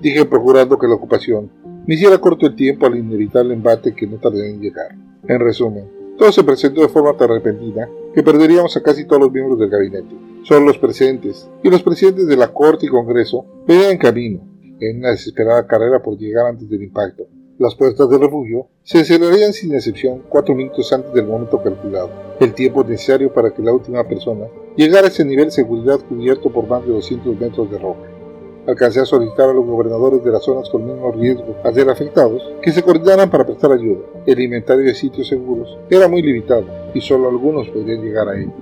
Dije 0.00 0.24
procurando 0.24 0.78
que 0.78 0.88
la 0.88 0.94
ocupación 0.94 1.50
me 1.86 1.94
hiciera 1.94 2.18
corto 2.18 2.46
el 2.46 2.56
tiempo 2.56 2.86
al 2.86 2.96
inevitable 2.96 3.54
embate 3.54 3.94
que 3.94 4.06
no 4.06 4.18
tardé 4.18 4.50
en 4.50 4.60
llegar. 4.60 4.94
En 5.26 5.40
resumen, 5.40 5.90
todo 6.18 6.30
se 6.32 6.44
presentó 6.44 6.80
de 6.82 6.88
forma 6.88 7.16
tan 7.16 7.28
repentina 7.28 7.88
que 8.14 8.22
perderíamos 8.22 8.76
a 8.76 8.82
casi 8.82 9.06
todos 9.06 9.22
los 9.22 9.32
miembros 9.32 9.58
del 9.58 9.70
gabinete. 9.70 10.14
Solo 10.42 10.66
los 10.66 10.78
presentes 10.78 11.48
y 11.62 11.70
los 11.70 11.82
presidentes 11.82 12.26
de 12.26 12.36
la 12.36 12.52
Corte 12.52 12.86
y 12.86 12.88
Congreso 12.88 13.46
venían 13.66 13.92
en 13.92 13.98
camino, 13.98 14.40
en 14.80 14.98
una 14.98 15.10
desesperada 15.10 15.66
carrera 15.66 16.02
por 16.02 16.18
llegar 16.18 16.46
antes 16.46 16.68
del 16.68 16.82
impacto. 16.82 17.24
Las 17.58 17.74
puertas 17.74 18.08
del 18.10 18.20
refugio 18.20 18.66
se 18.82 19.04
cerrarían 19.04 19.52
sin 19.52 19.74
excepción 19.74 20.22
cuatro 20.28 20.54
minutos 20.54 20.92
antes 20.92 21.12
del 21.12 21.26
momento 21.26 21.62
calculado, 21.62 22.10
el 22.40 22.52
tiempo 22.52 22.82
necesario 22.82 23.32
para 23.32 23.54
que 23.54 23.62
la 23.62 23.72
última 23.72 24.02
persona 24.02 24.46
llegara 24.76 25.06
a 25.06 25.10
ese 25.10 25.24
nivel 25.24 25.46
de 25.46 25.52
seguridad 25.52 26.00
cubierto 26.00 26.50
por 26.50 26.66
más 26.66 26.84
de 26.84 26.92
200 26.92 27.38
metros 27.38 27.70
de 27.70 27.78
roca 27.78 28.14
alcancé 28.66 29.00
a 29.00 29.04
solicitar 29.04 29.50
a 29.50 29.52
los 29.52 29.66
gobernadores 29.66 30.24
de 30.24 30.30
las 30.30 30.42
zonas 30.42 30.68
con 30.70 30.86
menos 30.86 31.14
riesgo 31.16 31.54
a 31.62 31.72
ser 31.72 31.88
afectados 31.90 32.42
que 32.62 32.72
se 32.72 32.82
coordinaran 32.82 33.30
para 33.30 33.44
prestar 33.44 33.72
ayuda. 33.72 34.00
El 34.26 34.40
inventario 34.40 34.84
de 34.84 34.94
sitios 34.94 35.28
seguros 35.28 35.78
era 35.90 36.08
muy 36.08 36.22
limitado 36.22 36.64
y 36.94 37.00
solo 37.00 37.28
algunos 37.28 37.68
podían 37.68 38.02
llegar 38.02 38.28
a 38.28 38.38
ellos. 38.38 38.54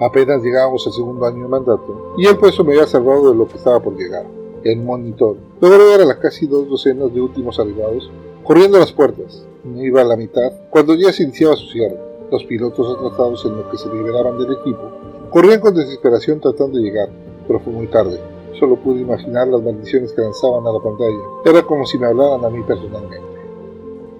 Apenas 0.00 0.42
llegábamos 0.42 0.86
al 0.86 0.92
segundo 0.92 1.24
año 1.24 1.42
de 1.42 1.48
mandato 1.48 2.14
y 2.18 2.26
el 2.26 2.36
puesto 2.36 2.64
me 2.64 2.72
había 2.72 2.86
salvado 2.86 3.30
de 3.30 3.38
lo 3.38 3.46
que 3.46 3.56
estaba 3.56 3.80
por 3.80 3.96
llegar. 3.96 4.26
El 4.64 4.80
monitor 4.80 5.36
logró 5.60 5.86
ver 5.86 6.02
a 6.02 6.04
las 6.04 6.16
casi 6.18 6.46
dos 6.46 6.68
docenas 6.68 7.12
de 7.12 7.20
últimos 7.20 7.58
arribados 7.58 8.10
corriendo 8.44 8.76
a 8.76 8.80
las 8.80 8.92
puertas. 8.92 9.46
No 9.64 9.82
iba 9.82 10.00
a 10.00 10.04
la 10.04 10.16
mitad 10.16 10.52
cuando 10.70 10.94
ya 10.94 11.12
se 11.12 11.22
iniciaba 11.22 11.56
su 11.56 11.66
cierre. 11.66 11.98
Los 12.30 12.44
pilotos 12.44 12.96
atrasados 12.96 13.44
en 13.44 13.56
lo 13.56 13.70
que 13.70 13.76
se 13.76 13.92
liberaban 13.92 14.38
del 14.38 14.52
equipo 14.52 14.90
corrían 15.30 15.60
con 15.60 15.74
desesperación 15.74 16.40
tratando 16.40 16.78
de 16.78 16.84
llegar, 16.84 17.08
pero 17.46 17.60
fue 17.60 17.72
muy 17.72 17.86
tarde. 17.86 18.18
Solo 18.58 18.76
pude 18.76 19.00
imaginar 19.00 19.48
las 19.48 19.62
maldiciones 19.62 20.12
que 20.12 20.22
lanzaban 20.22 20.66
a 20.66 20.72
la 20.72 20.80
pantalla. 20.80 21.18
Era 21.44 21.62
como 21.62 21.86
si 21.86 21.98
me 21.98 22.06
hablaran 22.06 22.44
a 22.44 22.50
mí 22.50 22.62
personalmente. 22.62 23.20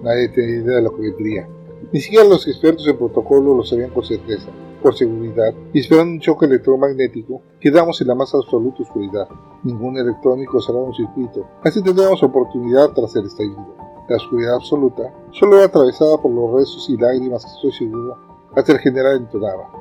Nadie 0.01 0.29
tenía 0.29 0.55
idea 0.57 0.75
de 0.77 0.81
lo 0.81 0.95
que 0.95 1.01
vendría. 1.01 1.47
Ni 1.91 1.99
siquiera 1.99 2.25
los 2.25 2.47
expertos 2.47 2.87
en 2.87 2.97
protocolo 2.97 3.55
lo 3.55 3.63
sabían 3.63 3.91
con 3.91 4.03
certeza. 4.03 4.49
Por 4.83 4.95
seguridad, 4.95 5.53
y 5.71 5.79
esperando 5.79 6.11
un 6.11 6.19
choque 6.19 6.45
electromagnético, 6.45 7.41
quedamos 7.61 8.01
en 8.01 8.07
la 8.09 8.15
más 8.15 8.35
absoluta 8.35 8.83
oscuridad. 8.83 9.29
Ningún 9.63 9.97
electrónico 9.97 10.59
cerraba 10.59 10.83
un 10.83 10.93
circuito. 10.93 11.47
Así 11.63 11.81
tendríamos 11.81 12.21
oportunidad 12.21 12.89
tras 12.89 13.15
el 13.15 13.27
estallido. 13.27 13.75
La 14.09 14.17
oscuridad 14.17 14.55
absoluta 14.55 15.03
solo 15.31 15.55
era 15.55 15.67
atravesada 15.67 16.17
por 16.17 16.31
los 16.31 16.51
rezos 16.51 16.89
y 16.89 16.97
lágrimas 16.97 17.45
que 17.45 17.51
estoy 17.51 17.71
seguro 17.71 18.17
hasta 18.53 18.73
el 18.73 18.79
general 18.79 19.15
entonaba. 19.15 19.71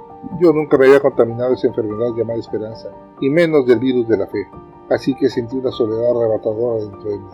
Yo 0.40 0.52
nunca 0.52 0.78
me 0.78 0.86
había 0.86 1.00
contaminado 1.00 1.54
esa 1.54 1.66
enfermedad 1.66 2.14
llamada 2.16 2.38
esperanza, 2.38 2.88
y 3.20 3.28
menos 3.28 3.66
del 3.66 3.80
virus 3.80 4.06
de 4.06 4.18
la 4.18 4.28
fe, 4.28 4.46
así 4.88 5.16
que 5.16 5.28
sentí 5.28 5.56
una 5.56 5.72
soledad 5.72 6.10
arrebatadora 6.10 6.84
dentro 6.84 7.10
de 7.10 7.18
mí. 7.18 7.28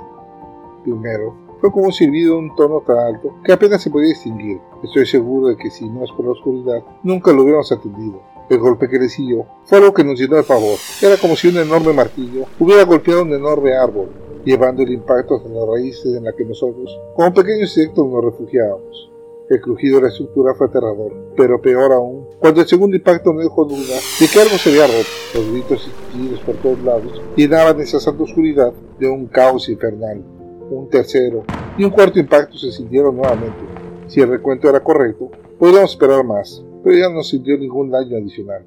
Primero, 0.85 1.35
fue 1.61 1.73
como 1.73 1.91
silbido 1.91 2.35
de 2.35 2.41
un 2.41 2.57
tono 2.57 2.83
tan 2.87 2.99
alto 2.99 3.35
que 3.45 3.53
apenas 3.53 3.83
se 3.83 3.91
podía 3.91 4.09
distinguir. 4.09 4.61
Estoy 4.83 5.07
seguro 5.07 5.49
de 5.49 5.57
que 5.57 5.71
si 5.71 5.89
no 5.89 6.05
es 6.05 6.13
por 6.13 6.27
la 6.27 6.33
oscuridad, 6.33 6.83
nunca 7.03 7.33
lo 7.33 7.43
hubiéramos 7.43 7.71
atendido. 7.73 8.23
El 8.49 8.59
golpe 8.59 8.89
que 8.89 8.99
le 8.99 9.09
siguió 9.09 9.47
fue 9.65 9.79
algo 9.79 9.93
que 9.93 10.05
nos 10.05 10.19
llenó 10.19 10.37
de 10.37 10.43
pavor. 10.43 10.79
Era 11.03 11.17
como 11.17 11.37
si 11.37 11.49
un 11.49 11.59
enorme 11.59 11.93
martillo 11.93 12.47
hubiera 12.59 12.85
golpeado 12.85 13.23
un 13.23 13.35
enorme 13.35 13.75
árbol, 13.75 14.09
llevando 14.45 14.83
el 14.83 14.93
impacto 14.93 15.37
hasta 15.37 15.49
las 15.49 15.69
raíces 15.69 16.17
en 16.17 16.25
la 16.25 16.33
que 16.33 16.45
nosotros, 16.45 16.99
como 17.15 17.35
pequeños 17.35 17.77
insectos, 17.77 18.07
nos 18.07 18.25
refugiábamos. 18.25 19.11
El 19.51 19.61
crujido 19.63 19.97
de 19.97 20.03
la 20.03 20.09
estructura 20.09 20.55
fue 20.55 20.67
aterrador, 20.67 21.13
pero 21.35 21.61
peor 21.61 21.93
aún, 21.93 22.27
cuando 22.39 22.61
el 22.61 22.69
segundo 22.69 22.97
impacto 22.97 23.33
no 23.33 23.41
dejó 23.41 23.65
duda 23.65 23.97
de 24.21 24.29
que 24.29 24.41
algo 24.41 24.59
se 24.59 24.71
había 24.71 24.87
roto. 24.87 25.09
Los 25.35 25.51
gritos 25.51 25.91
y 26.15 26.45
por 26.45 26.57
todos 26.57 26.83
lados 26.83 27.21
llenaban 27.35 27.81
esa 27.81 27.99
santa 27.99 28.23
oscuridad 28.23 28.73
de 28.99 29.09
un 29.09 29.27
caos 29.27 29.69
infernal 29.69 30.23
un 30.71 30.89
tercero 30.89 31.45
y 31.77 31.85
un 31.85 31.91
cuarto 31.91 32.19
impacto 32.19 32.57
se 32.59 32.73
sintieron 32.73 33.17
nuevamente. 33.17 33.65
Si 34.07 34.21
el 34.21 34.29
recuento 34.29 34.69
era 34.69 34.81
correcto, 34.81 35.31
podríamos 35.59 35.93
esperar 35.93 36.25
más, 36.25 36.65
pero 36.83 36.97
ya 36.97 37.09
no 37.11 37.23
sintió 37.23 37.57
ningún 37.59 37.91
daño 37.91 38.17
adicional. 38.17 38.67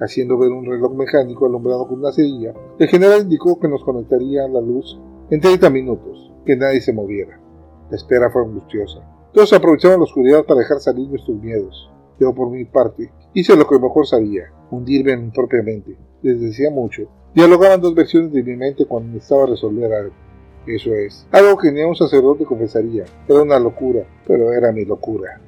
Haciendo 0.00 0.38
ver 0.38 0.50
un 0.50 0.66
reloj 0.66 0.94
mecánico 0.94 1.46
alumbrado 1.46 1.86
con 1.88 2.00
una 2.00 2.12
cerilla, 2.12 2.54
el 2.78 2.88
general 2.88 3.22
indicó 3.22 3.58
que 3.58 3.68
nos 3.68 3.82
conectaría 3.84 4.44
a 4.44 4.48
la 4.48 4.60
luz 4.60 5.00
en 5.30 5.40
30 5.40 5.70
minutos, 5.70 6.32
que 6.44 6.56
nadie 6.56 6.80
se 6.80 6.92
moviera. 6.92 7.40
La 7.90 7.96
espera 7.96 8.30
fue 8.30 8.42
angustiosa. 8.42 9.00
Todos 9.32 9.52
aprovechaban 9.52 9.98
la 9.98 10.04
oscuridad 10.04 10.44
para 10.44 10.60
dejar 10.60 10.80
salir 10.80 11.08
nuestros 11.08 11.40
miedos. 11.40 11.90
Yo, 12.18 12.34
por 12.34 12.50
mi 12.50 12.64
parte, 12.64 13.10
hice 13.32 13.56
lo 13.56 13.66
que 13.66 13.78
mejor 13.78 14.06
sabía, 14.06 14.52
hundirme 14.70 15.12
en 15.12 15.30
propiamente. 15.30 15.96
Les 16.22 16.40
decía 16.40 16.70
mucho. 16.70 17.08
Dialogaban 17.34 17.80
dos 17.80 17.94
versiones 17.94 18.32
de 18.32 18.42
mi 18.42 18.56
mente 18.56 18.84
cuando 18.84 19.12
necesitaba 19.12 19.46
resolver 19.46 19.92
algo. 19.92 20.14
Eso 20.66 20.94
es, 20.94 21.26
algo 21.32 21.56
que 21.56 21.72
ni 21.72 21.82
un 21.82 21.96
sacerdote 21.96 22.44
confesaría. 22.44 23.04
Era 23.26 23.42
una 23.42 23.58
locura, 23.58 24.04
pero 24.26 24.52
era 24.52 24.72
mi 24.72 24.84
locura. 24.84 25.40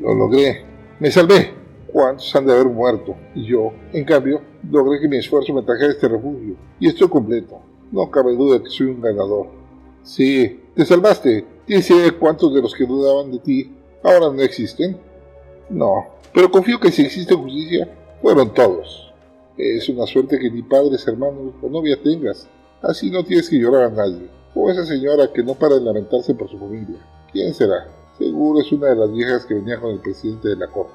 Lo 0.00 0.14
logré. 0.14 0.64
Me 0.98 1.10
salvé. 1.10 1.52
¿Cuántos 1.92 2.34
han 2.34 2.46
de 2.46 2.52
haber 2.52 2.66
muerto? 2.66 3.14
Y 3.34 3.44
yo, 3.44 3.72
en 3.92 4.04
cambio, 4.04 4.40
logré 4.70 5.00
que 5.00 5.08
mi 5.08 5.18
esfuerzo 5.18 5.52
me 5.54 5.62
trajera 5.62 5.88
a 5.88 5.92
este 5.92 6.08
refugio. 6.08 6.56
Y 6.80 6.88
estoy 6.88 7.08
completo. 7.08 7.60
No 7.92 8.10
cabe 8.10 8.34
duda 8.34 8.62
que 8.62 8.70
soy 8.70 8.88
un 8.88 9.00
ganador. 9.00 9.46
Sí, 10.02 10.62
te 10.74 10.84
salvaste. 10.84 11.44
¿Tienes 11.66 11.88
idea 11.90 12.04
de 12.04 12.12
cuántos 12.12 12.54
de 12.54 12.62
los 12.62 12.74
que 12.74 12.86
dudaban 12.86 13.30
de 13.30 13.38
ti 13.38 13.74
ahora 14.02 14.30
no 14.32 14.42
existen? 14.42 14.96
No, 15.68 16.06
pero 16.32 16.50
confío 16.50 16.78
que 16.78 16.92
si 16.92 17.02
existe 17.02 17.34
justicia, 17.34 17.88
fueron 18.22 18.52
todos. 18.54 19.12
Es 19.56 19.88
una 19.88 20.06
suerte 20.06 20.38
que 20.38 20.50
ni 20.50 20.62
padres, 20.62 21.06
hermanos 21.08 21.54
o 21.62 21.68
novia 21.68 22.00
tengas. 22.02 22.48
Así 22.82 23.10
no 23.10 23.24
tienes 23.24 23.48
que 23.48 23.56
llorar 23.56 23.84
a 23.84 23.90
nadie. 23.90 24.35
O 24.58 24.70
esa 24.70 24.86
señora 24.86 25.30
que 25.34 25.42
no 25.42 25.54
para 25.54 25.74
de 25.74 25.82
lamentarse 25.82 26.34
por 26.34 26.48
su 26.48 26.58
familia. 26.58 26.96
¿Quién 27.30 27.52
será? 27.52 27.88
Seguro 28.16 28.58
es 28.58 28.72
una 28.72 28.88
de 28.88 28.96
las 28.96 29.12
viejas 29.12 29.44
que 29.44 29.52
venía 29.52 29.78
con 29.78 29.90
el 29.90 30.00
presidente 30.00 30.48
de 30.48 30.56
la 30.56 30.68
corte. 30.68 30.94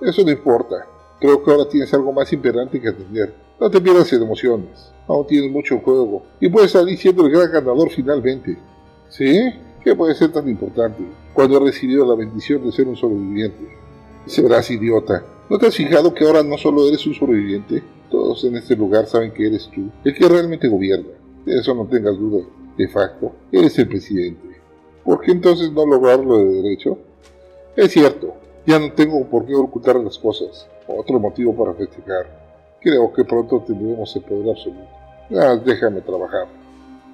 Eso 0.00 0.24
no 0.24 0.32
importa. 0.32 0.84
Creo 1.20 1.40
que 1.40 1.48
ahora 1.48 1.68
tienes 1.68 1.94
algo 1.94 2.12
más 2.12 2.32
imperante 2.32 2.80
que 2.80 2.88
atender. 2.88 3.32
No 3.60 3.70
te 3.70 3.80
pierdas 3.80 4.12
en 4.12 4.22
emociones. 4.22 4.92
Aún 5.06 5.24
tienes 5.28 5.52
mucho 5.52 5.78
juego. 5.78 6.24
Y 6.40 6.48
puedes 6.48 6.72
salir 6.72 6.98
siendo 6.98 7.24
el 7.24 7.30
gran 7.30 7.52
ganador 7.52 7.88
finalmente. 7.88 8.58
¿Sí? 9.08 9.48
¿Qué 9.84 9.94
puede 9.94 10.16
ser 10.16 10.32
tan 10.32 10.48
importante 10.48 11.04
cuando 11.32 11.56
has 11.56 11.62
recibido 11.62 12.04
la 12.04 12.16
bendición 12.16 12.64
de 12.64 12.72
ser 12.72 12.88
un 12.88 12.96
sobreviviente? 12.96 13.76
Serás 14.26 14.72
idiota. 14.72 15.24
¿No 15.48 15.56
te 15.56 15.68
has 15.68 15.76
fijado 15.76 16.12
que 16.12 16.24
ahora 16.24 16.42
no 16.42 16.58
solo 16.58 16.88
eres 16.88 17.06
un 17.06 17.14
sobreviviente? 17.14 17.80
Todos 18.10 18.42
en 18.42 18.56
este 18.56 18.74
lugar 18.74 19.06
saben 19.06 19.32
que 19.32 19.46
eres 19.46 19.70
tú, 19.72 19.88
el 20.04 20.14
que 20.16 20.28
realmente 20.28 20.66
gobierna. 20.66 21.12
De 21.46 21.60
eso 21.60 21.74
no 21.76 21.86
tengas 21.86 22.18
duda 22.18 22.44
de 22.78 22.86
facto, 22.86 23.32
eres 23.50 23.76
el 23.80 23.88
presidente. 23.88 24.48
¿Por 25.04 25.20
qué 25.20 25.32
entonces 25.32 25.72
no 25.72 25.84
lograrlo 25.84 26.38
de 26.38 26.62
derecho? 26.62 26.96
Es 27.74 27.90
cierto, 27.90 28.34
ya 28.64 28.78
no 28.78 28.92
tengo 28.92 29.26
por 29.26 29.44
qué 29.44 29.56
ocultar 29.56 29.96
las 29.96 30.16
cosas. 30.16 30.68
Otro 30.86 31.18
motivo 31.18 31.56
para 31.56 31.74
festejar. 31.74 32.78
Creo 32.80 33.12
que 33.12 33.24
pronto 33.24 33.64
tendremos 33.66 34.14
el 34.14 34.22
poder 34.22 34.50
absoluto. 34.50 34.88
Ah, 35.36 35.56
déjame 35.56 36.00
trabajar. 36.02 36.46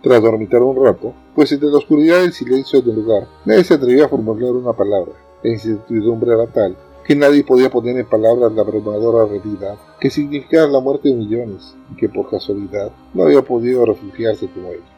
Tras 0.02 0.22
dormitar 0.22 0.62
un 0.62 0.84
rato, 0.84 1.14
pues 1.34 1.50
entre 1.50 1.70
la 1.70 1.78
oscuridad 1.78 2.20
y 2.20 2.24
el 2.24 2.32
silencio 2.34 2.82
del 2.82 2.96
lugar, 2.96 3.26
nadie 3.46 3.64
se 3.64 3.74
atrevía 3.74 4.04
a 4.04 4.08
formular 4.08 4.52
una 4.52 4.74
palabra. 4.74 5.12
La 5.42 5.50
incertidumbre 5.50 6.34
era 6.34 6.46
tal 6.46 6.76
que 7.04 7.14
nadie 7.14 7.44
podía 7.44 7.70
poner 7.70 7.96
en 7.98 8.06
palabras 8.06 8.52
la 8.52 8.62
abrumadora 8.62 9.26
realidad 9.26 9.76
que 10.00 10.10
significaba 10.10 10.66
la 10.66 10.80
muerte 10.80 11.10
de 11.10 11.14
millones 11.14 11.76
y 11.92 11.96
que 11.96 12.08
por 12.08 12.30
casualidad 12.30 12.90
no 13.12 13.24
había 13.24 13.42
podido 13.42 13.84
refugiarse 13.84 14.48
como 14.48 14.68
ellos. 14.70 14.94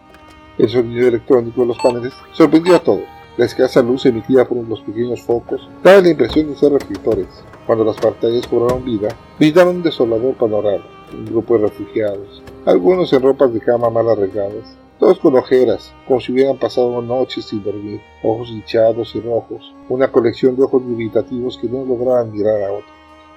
El 0.58 0.70
sonido 0.70 1.08
electrónico 1.08 1.60
de 1.60 1.66
los 1.66 1.78
paneles 1.78 2.14
sorprendió 2.32 2.76
a 2.76 2.78
todos. 2.78 3.04
La 3.36 3.44
escasa 3.44 3.82
luz 3.82 4.06
emitida 4.06 4.48
por 4.48 4.66
los 4.66 4.80
pequeños 4.80 5.20
focos 5.20 5.68
daba 5.82 6.00
la 6.00 6.08
impresión 6.08 6.48
de 6.48 6.56
ser 6.56 6.72
reflectores. 6.72 7.26
Cuando 7.66 7.84
las 7.84 7.96
pantallas 7.96 8.46
cobraron 8.46 8.82
vida, 8.82 9.08
brindaron 9.38 9.76
un 9.76 9.82
desolador 9.82 10.34
panorama. 10.34 10.86
Un 11.12 11.26
grupo 11.26 11.58
de 11.58 11.66
refugiados, 11.66 12.42
algunos 12.64 13.12
en 13.12 13.22
ropas 13.22 13.52
de 13.52 13.60
cama 13.60 13.90
mal 13.90 14.08
arregladas, 14.08 14.76
todos 14.98 15.18
con 15.18 15.36
ojeras, 15.36 15.92
como 16.08 16.20
si 16.20 16.32
hubieran 16.32 16.56
pasado 16.56 17.02
noches 17.02 17.44
sin 17.44 17.62
dormir, 17.62 18.00
ojos 18.22 18.48
hinchados 18.48 19.14
y 19.14 19.20
rojos, 19.20 19.74
una 19.90 20.10
colección 20.10 20.56
de 20.56 20.62
ojos 20.62 20.82
dubitativos 20.82 21.58
que 21.58 21.68
no 21.68 21.84
lograban 21.84 22.32
mirar 22.32 22.62
a 22.62 22.72
otro. 22.72 22.88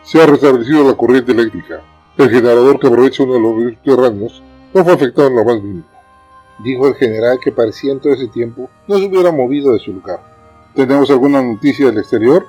Se 0.04 0.22
ha 0.22 0.26
restablecido 0.26 0.88
la 0.88 0.96
corriente 0.96 1.34
eléctrica. 1.34 1.82
El 2.18 2.30
generador 2.30 2.80
que 2.80 2.88
aprovecha 2.88 3.24
uno 3.24 3.34
de 3.34 3.42
los 3.42 3.74
subterráneos 3.74 4.42
no 4.74 4.86
fue 4.86 4.94
afectado 4.94 5.28
en 5.28 5.36
lo 5.36 5.44
más 5.44 5.62
mínimo 5.62 5.99
dijo 6.64 6.88
el 6.88 6.96
general 6.96 7.40
que 7.40 7.52
parecía 7.52 7.92
en 7.92 8.00
todo 8.00 8.14
ese 8.14 8.28
tiempo 8.28 8.70
no 8.88 8.98
se 8.98 9.06
hubiera 9.06 9.32
movido 9.32 9.74
de 9.74 9.80
su 9.80 9.94
lugar. 9.94 10.20
¿Tenemos 10.76 11.10
alguna 11.10 11.42
noticia 11.42 11.88
del 11.88 11.98
exterior? 11.98 12.46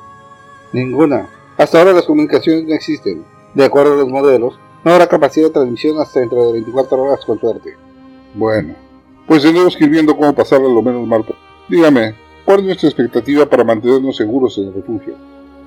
Ninguna. 0.73 1.29
Hasta 1.57 1.79
ahora 1.79 1.93
las 1.93 2.05
comunicaciones 2.05 2.65
no 2.67 2.75
existen. 2.75 3.25
De 3.55 3.65
acuerdo 3.65 3.95
a 3.95 3.97
los 3.97 4.09
modelos, 4.09 4.59
no 4.85 4.93
habrá 4.93 5.07
capacidad 5.07 5.49
de 5.49 5.53
transmisión 5.53 5.99
hasta 5.99 6.21
dentro 6.21 6.47
de 6.47 6.53
24 6.53 7.03
horas 7.03 7.25
con 7.25 7.39
suerte. 7.41 7.77
Bueno, 8.35 8.75
pues 9.27 9.43
tenemos 9.43 9.77
que 9.77 9.85
ir 9.85 9.91
viendo 9.91 10.17
cómo 10.17 10.35
pasarla 10.35 10.69
lo 10.69 10.83
menos 10.83 11.07
mal. 11.07 11.25
Dígame, 11.69 12.15
¿cuál 12.45 12.61
es 12.61 12.67
nuestra 12.67 12.89
expectativa 12.89 13.47
para 13.47 13.65
mantenernos 13.65 14.17
seguros 14.17 14.57
en 14.59 14.69
el 14.69 14.75
refugio? 14.75 15.15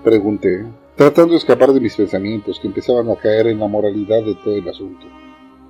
Pregunté, 0.04 0.66
tratando 0.96 1.32
de 1.32 1.38
escapar 1.38 1.72
de 1.74 1.80
mis 1.80 1.96
pensamientos 1.96 2.60
que 2.60 2.68
empezaban 2.68 3.10
a 3.10 3.16
caer 3.16 3.48
en 3.48 3.60
la 3.60 3.68
moralidad 3.68 4.24
de 4.24 4.36
todo 4.36 4.56
el 4.56 4.68
asunto. 4.68 5.06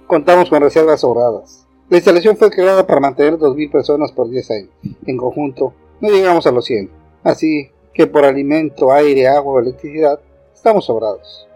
Contamos 0.08 0.50
con 0.50 0.62
reservas 0.62 1.02
sobradas. 1.02 1.63
La 1.90 1.98
instalación 1.98 2.38
fue 2.38 2.50
creada 2.50 2.88
para 2.88 3.02
mantener 3.02 3.34
2.000 3.36 3.72
personas 3.72 4.12
por 4.12 4.30
10 4.30 4.52
años. 4.52 4.70
En 5.06 5.18
conjunto, 5.18 5.74
no 6.00 6.10
llegamos 6.10 6.48
a 6.48 6.52
los 6.52 6.66
100. 6.66 6.90
Así 7.24 7.70
que 7.94 8.08
por 8.08 8.26
alimento, 8.26 8.92
aire, 8.92 9.28
agua 9.28 9.54
o 9.54 9.60
electricidad, 9.60 10.20
estamos 10.54 10.86
sobrados. 10.86 11.48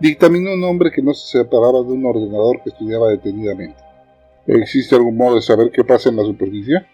Dictaminó 0.00 0.52
un 0.52 0.62
hombre 0.64 0.90
que 0.90 1.02
no 1.02 1.14
se 1.14 1.38
separaba 1.38 1.82
de 1.82 1.92
un 1.92 2.04
ordenador 2.04 2.62
que 2.62 2.70
estudiaba 2.70 3.08
detenidamente. 3.08 3.80
¿Existe 4.46 4.94
algún 4.94 5.16
modo 5.16 5.36
de 5.36 5.42
saber 5.42 5.70
qué 5.72 5.82
pasa 5.82 6.10
en 6.10 6.16
la 6.16 6.24
superficie? 6.24 6.86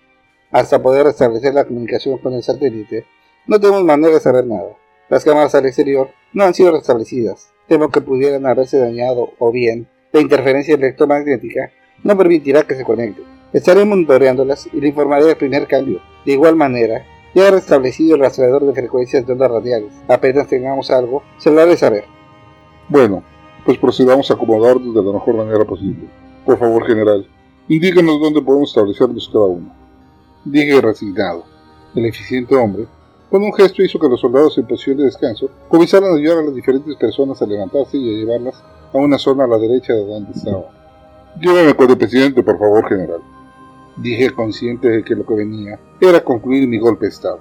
Hasta 0.52 0.82
poder 0.82 1.06
restablecer 1.06 1.54
la 1.54 1.64
comunicación 1.64 2.18
con 2.18 2.34
el 2.34 2.42
satélite, 2.42 3.04
no 3.46 3.58
tenemos 3.58 3.82
manera 3.84 4.14
de 4.14 4.20
saber 4.20 4.46
nada. 4.46 4.76
Las 5.08 5.24
cámaras 5.24 5.54
al 5.54 5.66
exterior 5.66 6.10
no 6.32 6.44
han 6.44 6.54
sido 6.54 6.70
restablecidas. 6.70 7.50
Temo 7.66 7.90
que 7.90 8.00
pudieran 8.00 8.46
haberse 8.46 8.78
dañado 8.78 9.30
o 9.38 9.50
bien 9.50 9.88
la 10.12 10.20
interferencia 10.20 10.74
electromagnética 10.74 11.72
no 12.02 12.16
permitirá 12.16 12.62
que 12.62 12.74
se 12.74 12.84
conecte. 12.84 13.22
Estaré 13.52 13.84
monitoreándolas 13.84 14.68
y 14.72 14.80
le 14.80 14.88
informaré 14.88 15.24
del 15.24 15.36
primer 15.36 15.66
cambio. 15.66 16.00
De 16.24 16.32
igual 16.32 16.56
manera, 16.56 17.04
ya 17.34 17.48
he 17.48 17.50
restablecido 17.50 18.14
el 18.14 18.22
rastreador 18.22 18.64
de 18.64 18.74
frecuencias 18.74 19.26
de 19.26 19.32
ondas 19.32 19.50
radiales. 19.50 19.92
Apenas 20.08 20.48
tengamos 20.48 20.90
algo, 20.90 21.22
se 21.38 21.50
lo 21.50 21.60
haré 21.60 21.76
saber. 21.76 22.04
Bueno, 22.88 23.22
pues 23.64 23.78
procedamos 23.78 24.30
a 24.30 24.34
acomodarnos 24.34 24.94
de 24.94 25.02
la 25.02 25.12
mejor 25.12 25.34
manera 25.34 25.64
posible. 25.64 26.08
Por 26.44 26.58
favor, 26.58 26.86
general, 26.86 27.28
indíquenos 27.68 28.20
dónde 28.20 28.42
podemos 28.42 28.70
establecernos 28.70 29.28
cada 29.32 29.46
uno. 29.46 29.74
Dije 30.44 30.80
resignado. 30.80 31.44
El 31.94 32.06
eficiente 32.06 32.54
hombre, 32.54 32.86
con 33.30 33.42
un 33.42 33.52
gesto 33.52 33.82
hizo 33.82 33.98
que 33.98 34.08
los 34.08 34.20
soldados 34.20 34.56
en 34.58 34.66
posición 34.66 34.96
de 34.98 35.04
descanso 35.04 35.50
comenzaran 35.68 36.12
a 36.12 36.16
ayudar 36.16 36.38
a 36.38 36.42
las 36.42 36.54
diferentes 36.54 36.96
personas 36.96 37.40
a 37.42 37.46
levantarse 37.46 37.96
y 37.96 38.08
a 38.08 38.18
llevarlas 38.18 38.62
a 38.92 38.98
una 38.98 39.18
zona 39.18 39.44
a 39.44 39.48
la 39.48 39.58
derecha 39.58 39.92
de 39.92 40.04
donde 40.04 40.32
estaba. 40.32 40.79
Llévame 41.38 41.74
con 41.74 41.90
el 41.90 41.98
presidente, 41.98 42.42
por 42.42 42.58
favor, 42.58 42.88
general. 42.88 43.20
Dije 43.96 44.30
consciente 44.30 44.88
de 44.88 45.04
que 45.04 45.14
lo 45.14 45.24
que 45.24 45.34
venía 45.34 45.78
era 46.00 46.24
concluir 46.24 46.66
mi 46.66 46.78
golpe 46.78 47.06
de 47.06 47.12
Estado. 47.12 47.38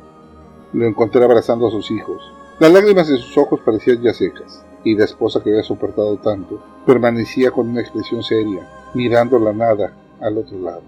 Lo 0.73 0.85
encontré 0.85 1.23
abrazando 1.23 1.67
a 1.67 1.71
sus 1.71 1.89
hijos. 1.89 2.21
Las 2.59 2.71
lágrimas 2.71 3.07
de 3.07 3.17
sus 3.17 3.37
ojos 3.37 3.61
parecían 3.65 4.01
ya 4.01 4.13
secas, 4.13 4.63
y 4.83 4.95
la 4.95 5.05
esposa 5.05 5.41
que 5.41 5.49
había 5.49 5.63
soportado 5.63 6.17
tanto 6.17 6.61
permanecía 6.85 7.51
con 7.51 7.69
una 7.69 7.81
expresión 7.81 8.21
seria, 8.23 8.67
mirando 8.93 9.39
la 9.39 9.53
nada 9.53 9.93
al 10.21 10.37
otro 10.37 10.59
lado. 10.59 10.81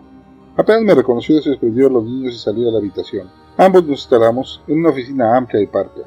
Apenas 0.58 0.82
me 0.82 0.96
reconoció, 0.96 1.42
se 1.42 1.52
desprendió 1.52 1.88
a 1.88 1.92
los 1.92 2.04
niños 2.04 2.36
y 2.36 2.38
salió 2.38 2.66
de 2.66 2.72
la 2.72 2.80
habitación. 2.80 3.30
Ambos 3.58 3.84
nos 3.84 4.02
instalamos 4.02 4.62
en 4.68 4.80
una 4.80 4.90
oficina 4.90 5.36
amplia 5.36 5.62
y 5.62 5.68
parca. 5.68 6.02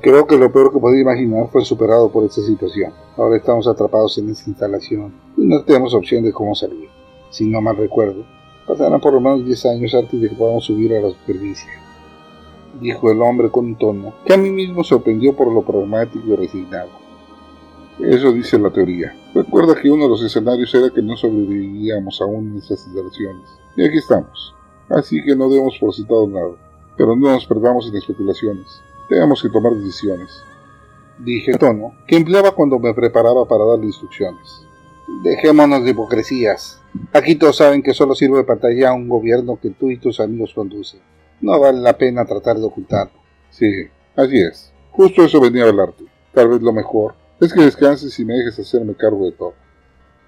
Creo 0.00 0.28
que 0.28 0.36
lo 0.36 0.52
peor 0.52 0.72
que 0.72 0.78
podía 0.78 1.00
imaginar 1.00 1.48
fue 1.50 1.64
superado 1.64 2.08
por 2.12 2.24
esta 2.24 2.40
situación. 2.40 2.92
Ahora 3.16 3.36
estamos 3.36 3.66
atrapados 3.66 4.16
en 4.18 4.30
esta 4.30 4.48
instalación 4.48 5.12
y 5.36 5.44
no 5.44 5.64
tenemos 5.64 5.92
opción 5.92 6.22
de 6.22 6.32
cómo 6.32 6.54
salir. 6.54 6.88
Si 7.30 7.44
no 7.46 7.60
mal 7.60 7.76
recuerdo, 7.76 8.24
pasarán 8.64 9.00
por 9.00 9.12
lo 9.12 9.20
menos 9.20 9.44
10 9.44 9.66
años 9.66 9.94
antes 9.96 10.20
de 10.20 10.28
que 10.28 10.36
podamos 10.36 10.64
subir 10.64 10.94
a 10.94 11.00
la 11.00 11.10
superficie. 11.10 11.70
Dijo 12.80 13.10
el 13.10 13.20
hombre 13.20 13.50
con 13.50 13.66
un 13.66 13.76
tono 13.76 14.14
que 14.24 14.34
a 14.34 14.36
mí 14.36 14.50
mismo 14.50 14.84
sorprendió 14.84 15.34
por 15.34 15.52
lo 15.52 15.62
pragmático 15.62 16.28
y 16.28 16.36
resignado. 16.36 16.90
Eso 17.98 18.30
dice 18.30 18.56
la 18.56 18.70
teoría. 18.70 19.12
Recuerda 19.34 19.74
que 19.74 19.90
uno 19.90 20.04
de 20.04 20.10
los 20.10 20.22
escenarios 20.22 20.72
era 20.76 20.90
que 20.90 21.02
no 21.02 21.16
sobreviviríamos 21.16 22.20
aún 22.20 22.52
en 22.52 22.58
estas 22.58 22.86
instalaciones. 22.86 23.48
Y 23.76 23.84
aquí 23.84 23.98
estamos. 23.98 24.54
Así 24.88 25.20
que 25.24 25.34
no 25.34 25.50
demos 25.50 25.76
por 25.80 25.92
citado 25.92 26.28
nada. 26.28 26.52
Pero 26.96 27.16
no 27.16 27.32
nos 27.32 27.44
perdamos 27.46 27.88
en 27.88 27.96
especulaciones. 27.96 28.80
Tenemos 29.08 29.42
que 29.42 29.48
tomar 29.48 29.72
decisiones. 29.74 30.28
Dije 31.18 31.52
el 31.52 31.58
tono 31.58 31.94
que 32.06 32.16
empleaba 32.16 32.52
cuando 32.52 32.78
me 32.78 32.94
preparaba 32.94 33.46
para 33.46 33.64
darle 33.64 33.86
instrucciones. 33.86 34.66
Dejémonos 35.24 35.82
de 35.84 35.90
hipocresías. 35.90 36.80
Aquí 37.12 37.34
todos 37.34 37.56
saben 37.56 37.82
que 37.82 37.94
solo 37.94 38.14
sirve 38.14 38.38
de 38.38 38.44
pantalla 38.44 38.90
a 38.90 38.94
un 38.94 39.08
gobierno 39.08 39.58
que 39.60 39.70
tú 39.70 39.90
y 39.90 39.98
tus 39.98 40.20
amigos 40.20 40.52
conducen. 40.54 41.00
No 41.40 41.58
vale 41.58 41.80
la 41.80 41.96
pena 41.96 42.26
tratar 42.26 42.58
de 42.58 42.64
ocultarlo. 42.64 43.18
Sí, 43.50 43.88
así 44.14 44.38
es. 44.38 44.72
Justo 44.90 45.24
eso 45.24 45.40
venía 45.40 45.64
a 45.64 45.68
hablarte. 45.68 46.04
Tal 46.32 46.48
vez 46.48 46.60
lo 46.60 46.72
mejor 46.72 47.14
es 47.40 47.52
que 47.52 47.62
descanses 47.62 48.18
y 48.18 48.24
me 48.24 48.34
dejes 48.34 48.58
hacerme 48.58 48.94
cargo 48.94 49.24
de 49.24 49.32
todo. 49.32 49.54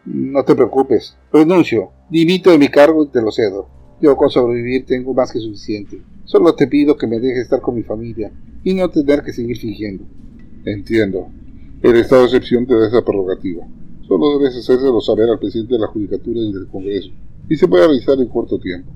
No 0.07 0.43
te 0.45 0.55
preocupes. 0.55 1.17
Renuncio. 1.33 1.91
Dimito 2.09 2.51
de 2.51 2.59
mi 2.59 2.69
cargo 2.69 3.05
y 3.05 3.09
te 3.09 3.21
lo 3.21 3.31
cedo. 3.31 3.69
Yo 4.01 4.17
con 4.17 4.31
sobrevivir 4.31 4.87
tengo 4.87 5.13
más 5.13 5.33
que 5.33 5.41
suficiente. 5.41 6.01
Solo 6.25 6.55
te 6.55 6.67
pido 6.67 6.97
que 6.97 7.07
me 7.07 7.21
dejes 7.21 7.45
estar 7.45 7.61
con 7.61 7.75
mi 7.75 7.83
familia 7.83 8.33
y 8.65 8.75
no 8.75 8.89
tener 8.89 9.23
que 9.23 9.33
seguir 9.33 9.59
fingiendo. 9.59 10.05
Entiendo. 10.65 11.29
El 11.83 11.97
estado 11.97 12.23
de 12.23 12.29
excepción 12.29 12.67
te 12.67 12.75
da 12.75 12.89
esa 12.89 13.05
prerrogativa. 13.05 13.67
Solo 14.07 14.39
debes 14.39 14.57
hacérselo 14.57 15.01
saber 15.01 15.31
al 15.31 15.39
presidente 15.39 15.75
de 15.75 15.81
la 15.81 15.87
Judicatura 15.87 16.41
y 16.41 16.53
del 16.53 16.67
Congreso, 16.67 17.11
y 17.49 17.57
se 17.57 17.69
puede 17.69 17.87
realizar 17.87 18.19
en 18.19 18.29
corto 18.29 18.59
tiempo. 18.59 18.91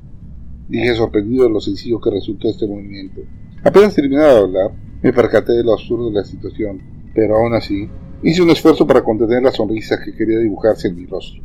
Dije 0.68 0.94
sorprendido 0.94 1.44
de 1.44 1.50
lo 1.50 1.60
sencillo 1.60 2.00
que 2.00 2.10
resultó 2.10 2.48
este 2.48 2.66
movimiento. 2.66 3.20
Apenas 3.62 3.94
terminaba 3.94 4.34
de 4.34 4.40
hablar, 4.40 4.70
me 5.02 5.12
percaté 5.12 5.52
de 5.52 5.64
lo 5.64 5.72
absurdo 5.72 6.08
de 6.08 6.14
la 6.14 6.24
situación, 6.24 6.80
pero 7.14 7.36
aún 7.36 7.54
así, 7.54 7.88
hice 8.22 8.42
un 8.42 8.50
esfuerzo 8.50 8.86
para 8.86 9.04
contener 9.04 9.42
la 9.42 9.52
sonrisa 9.52 10.02
que 10.02 10.14
quería 10.14 10.38
dibujarse 10.38 10.88
en 10.88 10.96
mi 10.96 11.06
rostro. 11.06 11.42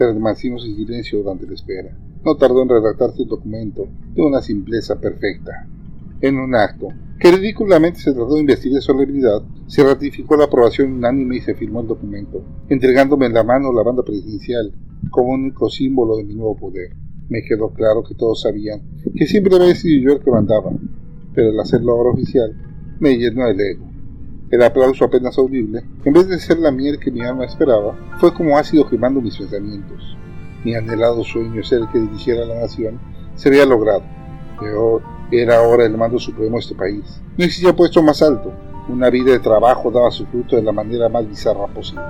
Permanecimos 0.00 0.64
en 0.64 0.76
silencio 0.76 1.18
durante 1.18 1.46
la 1.46 1.52
espera. 1.52 1.94
No 2.24 2.34
tardó 2.34 2.62
en 2.62 2.70
redactarse 2.70 3.22
el 3.22 3.28
documento 3.28 3.86
de 4.14 4.22
una 4.22 4.40
simpleza 4.40 4.98
perfecta. 4.98 5.68
En 6.22 6.38
un 6.38 6.54
acto, 6.54 6.88
que 7.18 7.30
ridículamente 7.30 8.00
se 8.00 8.14
trató 8.14 8.32
de 8.32 8.40
investir 8.40 8.72
de 8.72 8.80
solemnidad, 8.80 9.42
se 9.66 9.84
ratificó 9.84 10.38
la 10.38 10.44
aprobación 10.44 10.94
unánime 10.94 11.36
y 11.36 11.40
se 11.42 11.54
firmó 11.54 11.82
el 11.82 11.88
documento, 11.88 12.42
entregándome 12.70 13.26
en 13.26 13.34
la 13.34 13.44
mano 13.44 13.74
la 13.74 13.82
banda 13.82 14.02
presidencial 14.02 14.72
como 15.10 15.34
único 15.34 15.68
símbolo 15.68 16.16
de 16.16 16.24
mi 16.24 16.34
nuevo 16.34 16.56
poder. 16.56 16.96
Me 17.28 17.42
quedó 17.42 17.68
claro 17.74 18.02
que 18.02 18.14
todos 18.14 18.40
sabían 18.40 18.80
que 19.14 19.26
siempre 19.26 19.54
había 19.54 19.74
sido 19.74 20.02
yo 20.02 20.16
el 20.16 20.24
que 20.24 20.30
mandaba, 20.30 20.72
pero 21.34 21.50
al 21.50 21.60
hacerlo 21.60 21.92
ahora 21.92 22.12
oficial, 22.12 22.56
me 23.00 23.18
llenó 23.18 23.46
el 23.46 23.60
ego. 23.60 23.89
El 24.50 24.64
aplauso 24.64 25.04
apenas 25.04 25.38
audible, 25.38 25.84
en 26.04 26.12
vez 26.12 26.26
de 26.26 26.40
ser 26.40 26.58
la 26.58 26.72
miel 26.72 26.98
que 26.98 27.12
mi 27.12 27.20
alma 27.20 27.44
esperaba, 27.44 27.96
fue 28.18 28.34
como 28.34 28.58
ácido 28.58 28.88
quemando 28.88 29.20
mis 29.20 29.36
pensamientos. 29.36 30.16
Mi 30.64 30.74
anhelado 30.74 31.22
sueño 31.22 31.62
ser 31.62 31.82
el 31.82 31.88
que 31.90 32.00
dirigiera 32.00 32.44
la 32.44 32.58
nación 32.62 32.98
se 33.36 33.48
había 33.48 33.64
logrado, 33.64 34.02
pero 34.58 35.02
era 35.30 35.58
ahora 35.58 35.84
el 35.84 35.96
mando 35.96 36.18
supremo 36.18 36.56
de 36.56 36.62
este 36.62 36.74
país. 36.74 37.22
No 37.38 37.44
existía 37.44 37.76
puesto 37.76 38.02
más 38.02 38.22
alto. 38.22 38.52
Una 38.88 39.08
vida 39.08 39.30
de 39.30 39.38
trabajo 39.38 39.88
daba 39.92 40.10
su 40.10 40.26
fruto 40.26 40.56
de 40.56 40.62
la 40.62 40.72
manera 40.72 41.08
más 41.08 41.28
bizarra 41.28 41.68
posible. 41.68 42.02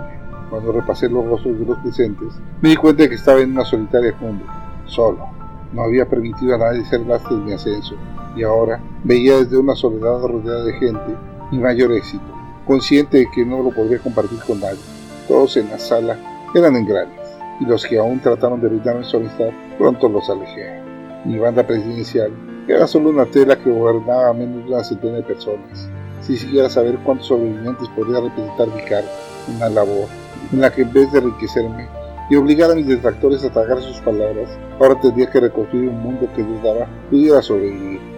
Cuando 0.48 0.72
repasé 0.72 1.11
los 1.11 1.26
rostros 1.26 1.59
de 1.59 1.66
los 1.66 1.79
presentes, 1.81 2.33
me 2.62 2.70
di 2.70 2.76
cuenta 2.76 3.03
de 3.03 3.11
que 3.11 3.16
estaba 3.16 3.40
en 3.40 3.53
una 3.53 3.66
solitaria 3.66 4.16
cumbre, 4.16 4.46
solo. 4.87 5.26
No 5.74 5.83
había 5.83 6.09
permitido 6.09 6.55
a 6.55 6.59
nadie 6.59 6.87
ser 6.87 7.00
lastre 7.03 7.37
de 7.37 7.42
mi 7.42 7.53
ascenso, 7.53 7.96
y 8.35 8.44
ahora 8.44 8.81
veía 9.05 9.37
desde 9.37 9.59
una 9.59 9.74
soledad 9.74 10.22
rodeada 10.22 10.64
de 10.64 10.72
gente 10.72 11.29
mi 11.50 11.58
mayor 11.58 11.92
éxito, 11.92 12.24
consciente 12.66 13.18
de 13.18 13.30
que 13.30 13.44
no 13.44 13.62
lo 13.62 13.70
podría 13.70 13.98
compartir 13.98 14.38
con 14.46 14.60
nadie. 14.60 14.78
Todos 15.26 15.56
en 15.56 15.68
la 15.70 15.78
sala 15.78 16.16
eran 16.54 16.76
engranes, 16.76 17.18
y 17.60 17.64
los 17.64 17.84
que 17.86 17.98
aún 17.98 18.20
trataron 18.20 18.60
de 18.60 18.68
brindarme 18.68 19.04
su 19.04 19.16
amistad, 19.16 19.50
pronto 19.78 20.08
los 20.08 20.28
alejé. 20.30 20.80
Mi 21.24 21.38
banda 21.38 21.66
presidencial 21.66 22.32
era 22.68 22.86
solo 22.86 23.10
una 23.10 23.26
tela 23.26 23.58
que 23.58 23.70
gobernaba 23.70 24.28
a 24.28 24.32
menos 24.32 24.64
de 24.64 24.72
una 24.72 24.84
centena 24.84 25.16
de 25.16 25.22
personas. 25.22 25.88
Si 26.22 26.36
siguiera 26.36 26.68
saber 26.68 26.98
cuántos 27.04 27.26
sobrevivientes 27.26 27.88
podría 27.88 28.20
representar 28.20 28.68
mi 28.68 28.82
cargo, 28.82 29.08
una 29.56 29.68
labor 29.68 30.08
en 30.52 30.60
la 30.60 30.72
que 30.72 30.82
en 30.82 30.92
vez 30.92 31.10
de 31.12 31.18
enriquecerme 31.18 31.88
y 32.30 32.36
obligar 32.36 32.70
a 32.70 32.74
mis 32.74 32.86
detractores 32.86 33.44
a 33.44 33.50
tragar 33.50 33.80
sus 33.80 33.98
palabras, 33.98 34.48
ahora 34.78 35.00
tendría 35.00 35.30
que 35.30 35.40
reconstruir 35.40 35.88
un 35.88 36.00
mundo 36.00 36.28
que 36.34 36.42
dudaba 36.42 36.86
pudiera 37.10 37.42
sobrevivir. 37.42 38.10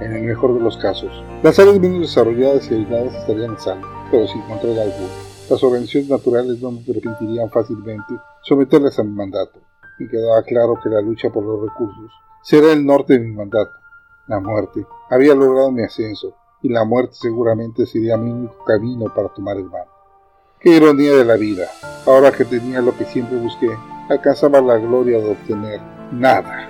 En 0.00 0.12
el 0.12 0.24
mejor 0.24 0.54
de 0.54 0.60
los 0.60 0.76
casos, 0.76 1.10
las 1.42 1.58
áreas 1.58 1.78
menos 1.78 2.00
desarrolladas 2.00 2.68
y 2.70 2.74
aisladas 2.74 3.14
estarían 3.14 3.58
salvo, 3.58 3.86
pero 4.10 4.26
sin 4.26 4.42
control 4.42 4.78
alguno. 4.78 5.08
Las 5.48 5.62
organizaciones 5.62 6.10
naturales 6.10 6.60
no 6.60 6.72
me 6.72 6.80
permitirían 6.80 7.48
fácilmente 7.50 8.14
someterlas 8.42 8.98
a 8.98 9.04
mi 9.04 9.12
mandato. 9.12 9.60
Me 9.98 10.08
quedaba 10.08 10.42
claro 10.42 10.74
que 10.82 10.88
la 10.88 11.00
lucha 11.00 11.30
por 11.30 11.44
los 11.44 11.62
recursos 11.62 12.10
será 12.42 12.72
el 12.72 12.84
norte 12.84 13.14
de 13.14 13.20
mi 13.20 13.32
mandato. 13.32 13.72
La 14.26 14.40
muerte 14.40 14.84
había 15.10 15.34
logrado 15.34 15.70
mi 15.70 15.82
ascenso, 15.82 16.34
y 16.60 16.70
la 16.70 16.84
muerte 16.84 17.14
seguramente 17.14 17.86
sería 17.86 18.16
mi 18.16 18.32
único 18.32 18.64
camino 18.64 19.12
para 19.14 19.28
tomar 19.28 19.58
el 19.58 19.66
mar. 19.66 19.86
Qué 20.58 20.70
ironía 20.70 21.12
de 21.12 21.24
la 21.24 21.36
vida. 21.36 21.66
Ahora 22.06 22.32
que 22.32 22.44
tenía 22.44 22.80
lo 22.80 22.96
que 22.96 23.04
siempre 23.04 23.38
busqué, 23.38 23.70
alcanzaba 24.08 24.60
la 24.60 24.78
gloria 24.78 25.18
de 25.18 25.30
obtener 25.30 25.80
nada. 26.10 26.68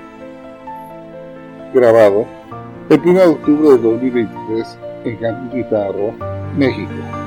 Grabado 1.72 2.26
el 2.90 3.00
1 3.00 3.18
de 3.18 3.26
octubre 3.26 3.70
de 3.70 3.78
2023 3.78 4.78
en 5.04 5.16
Cancún, 5.16 5.50
Quintana 5.50 6.52
México. 6.56 7.23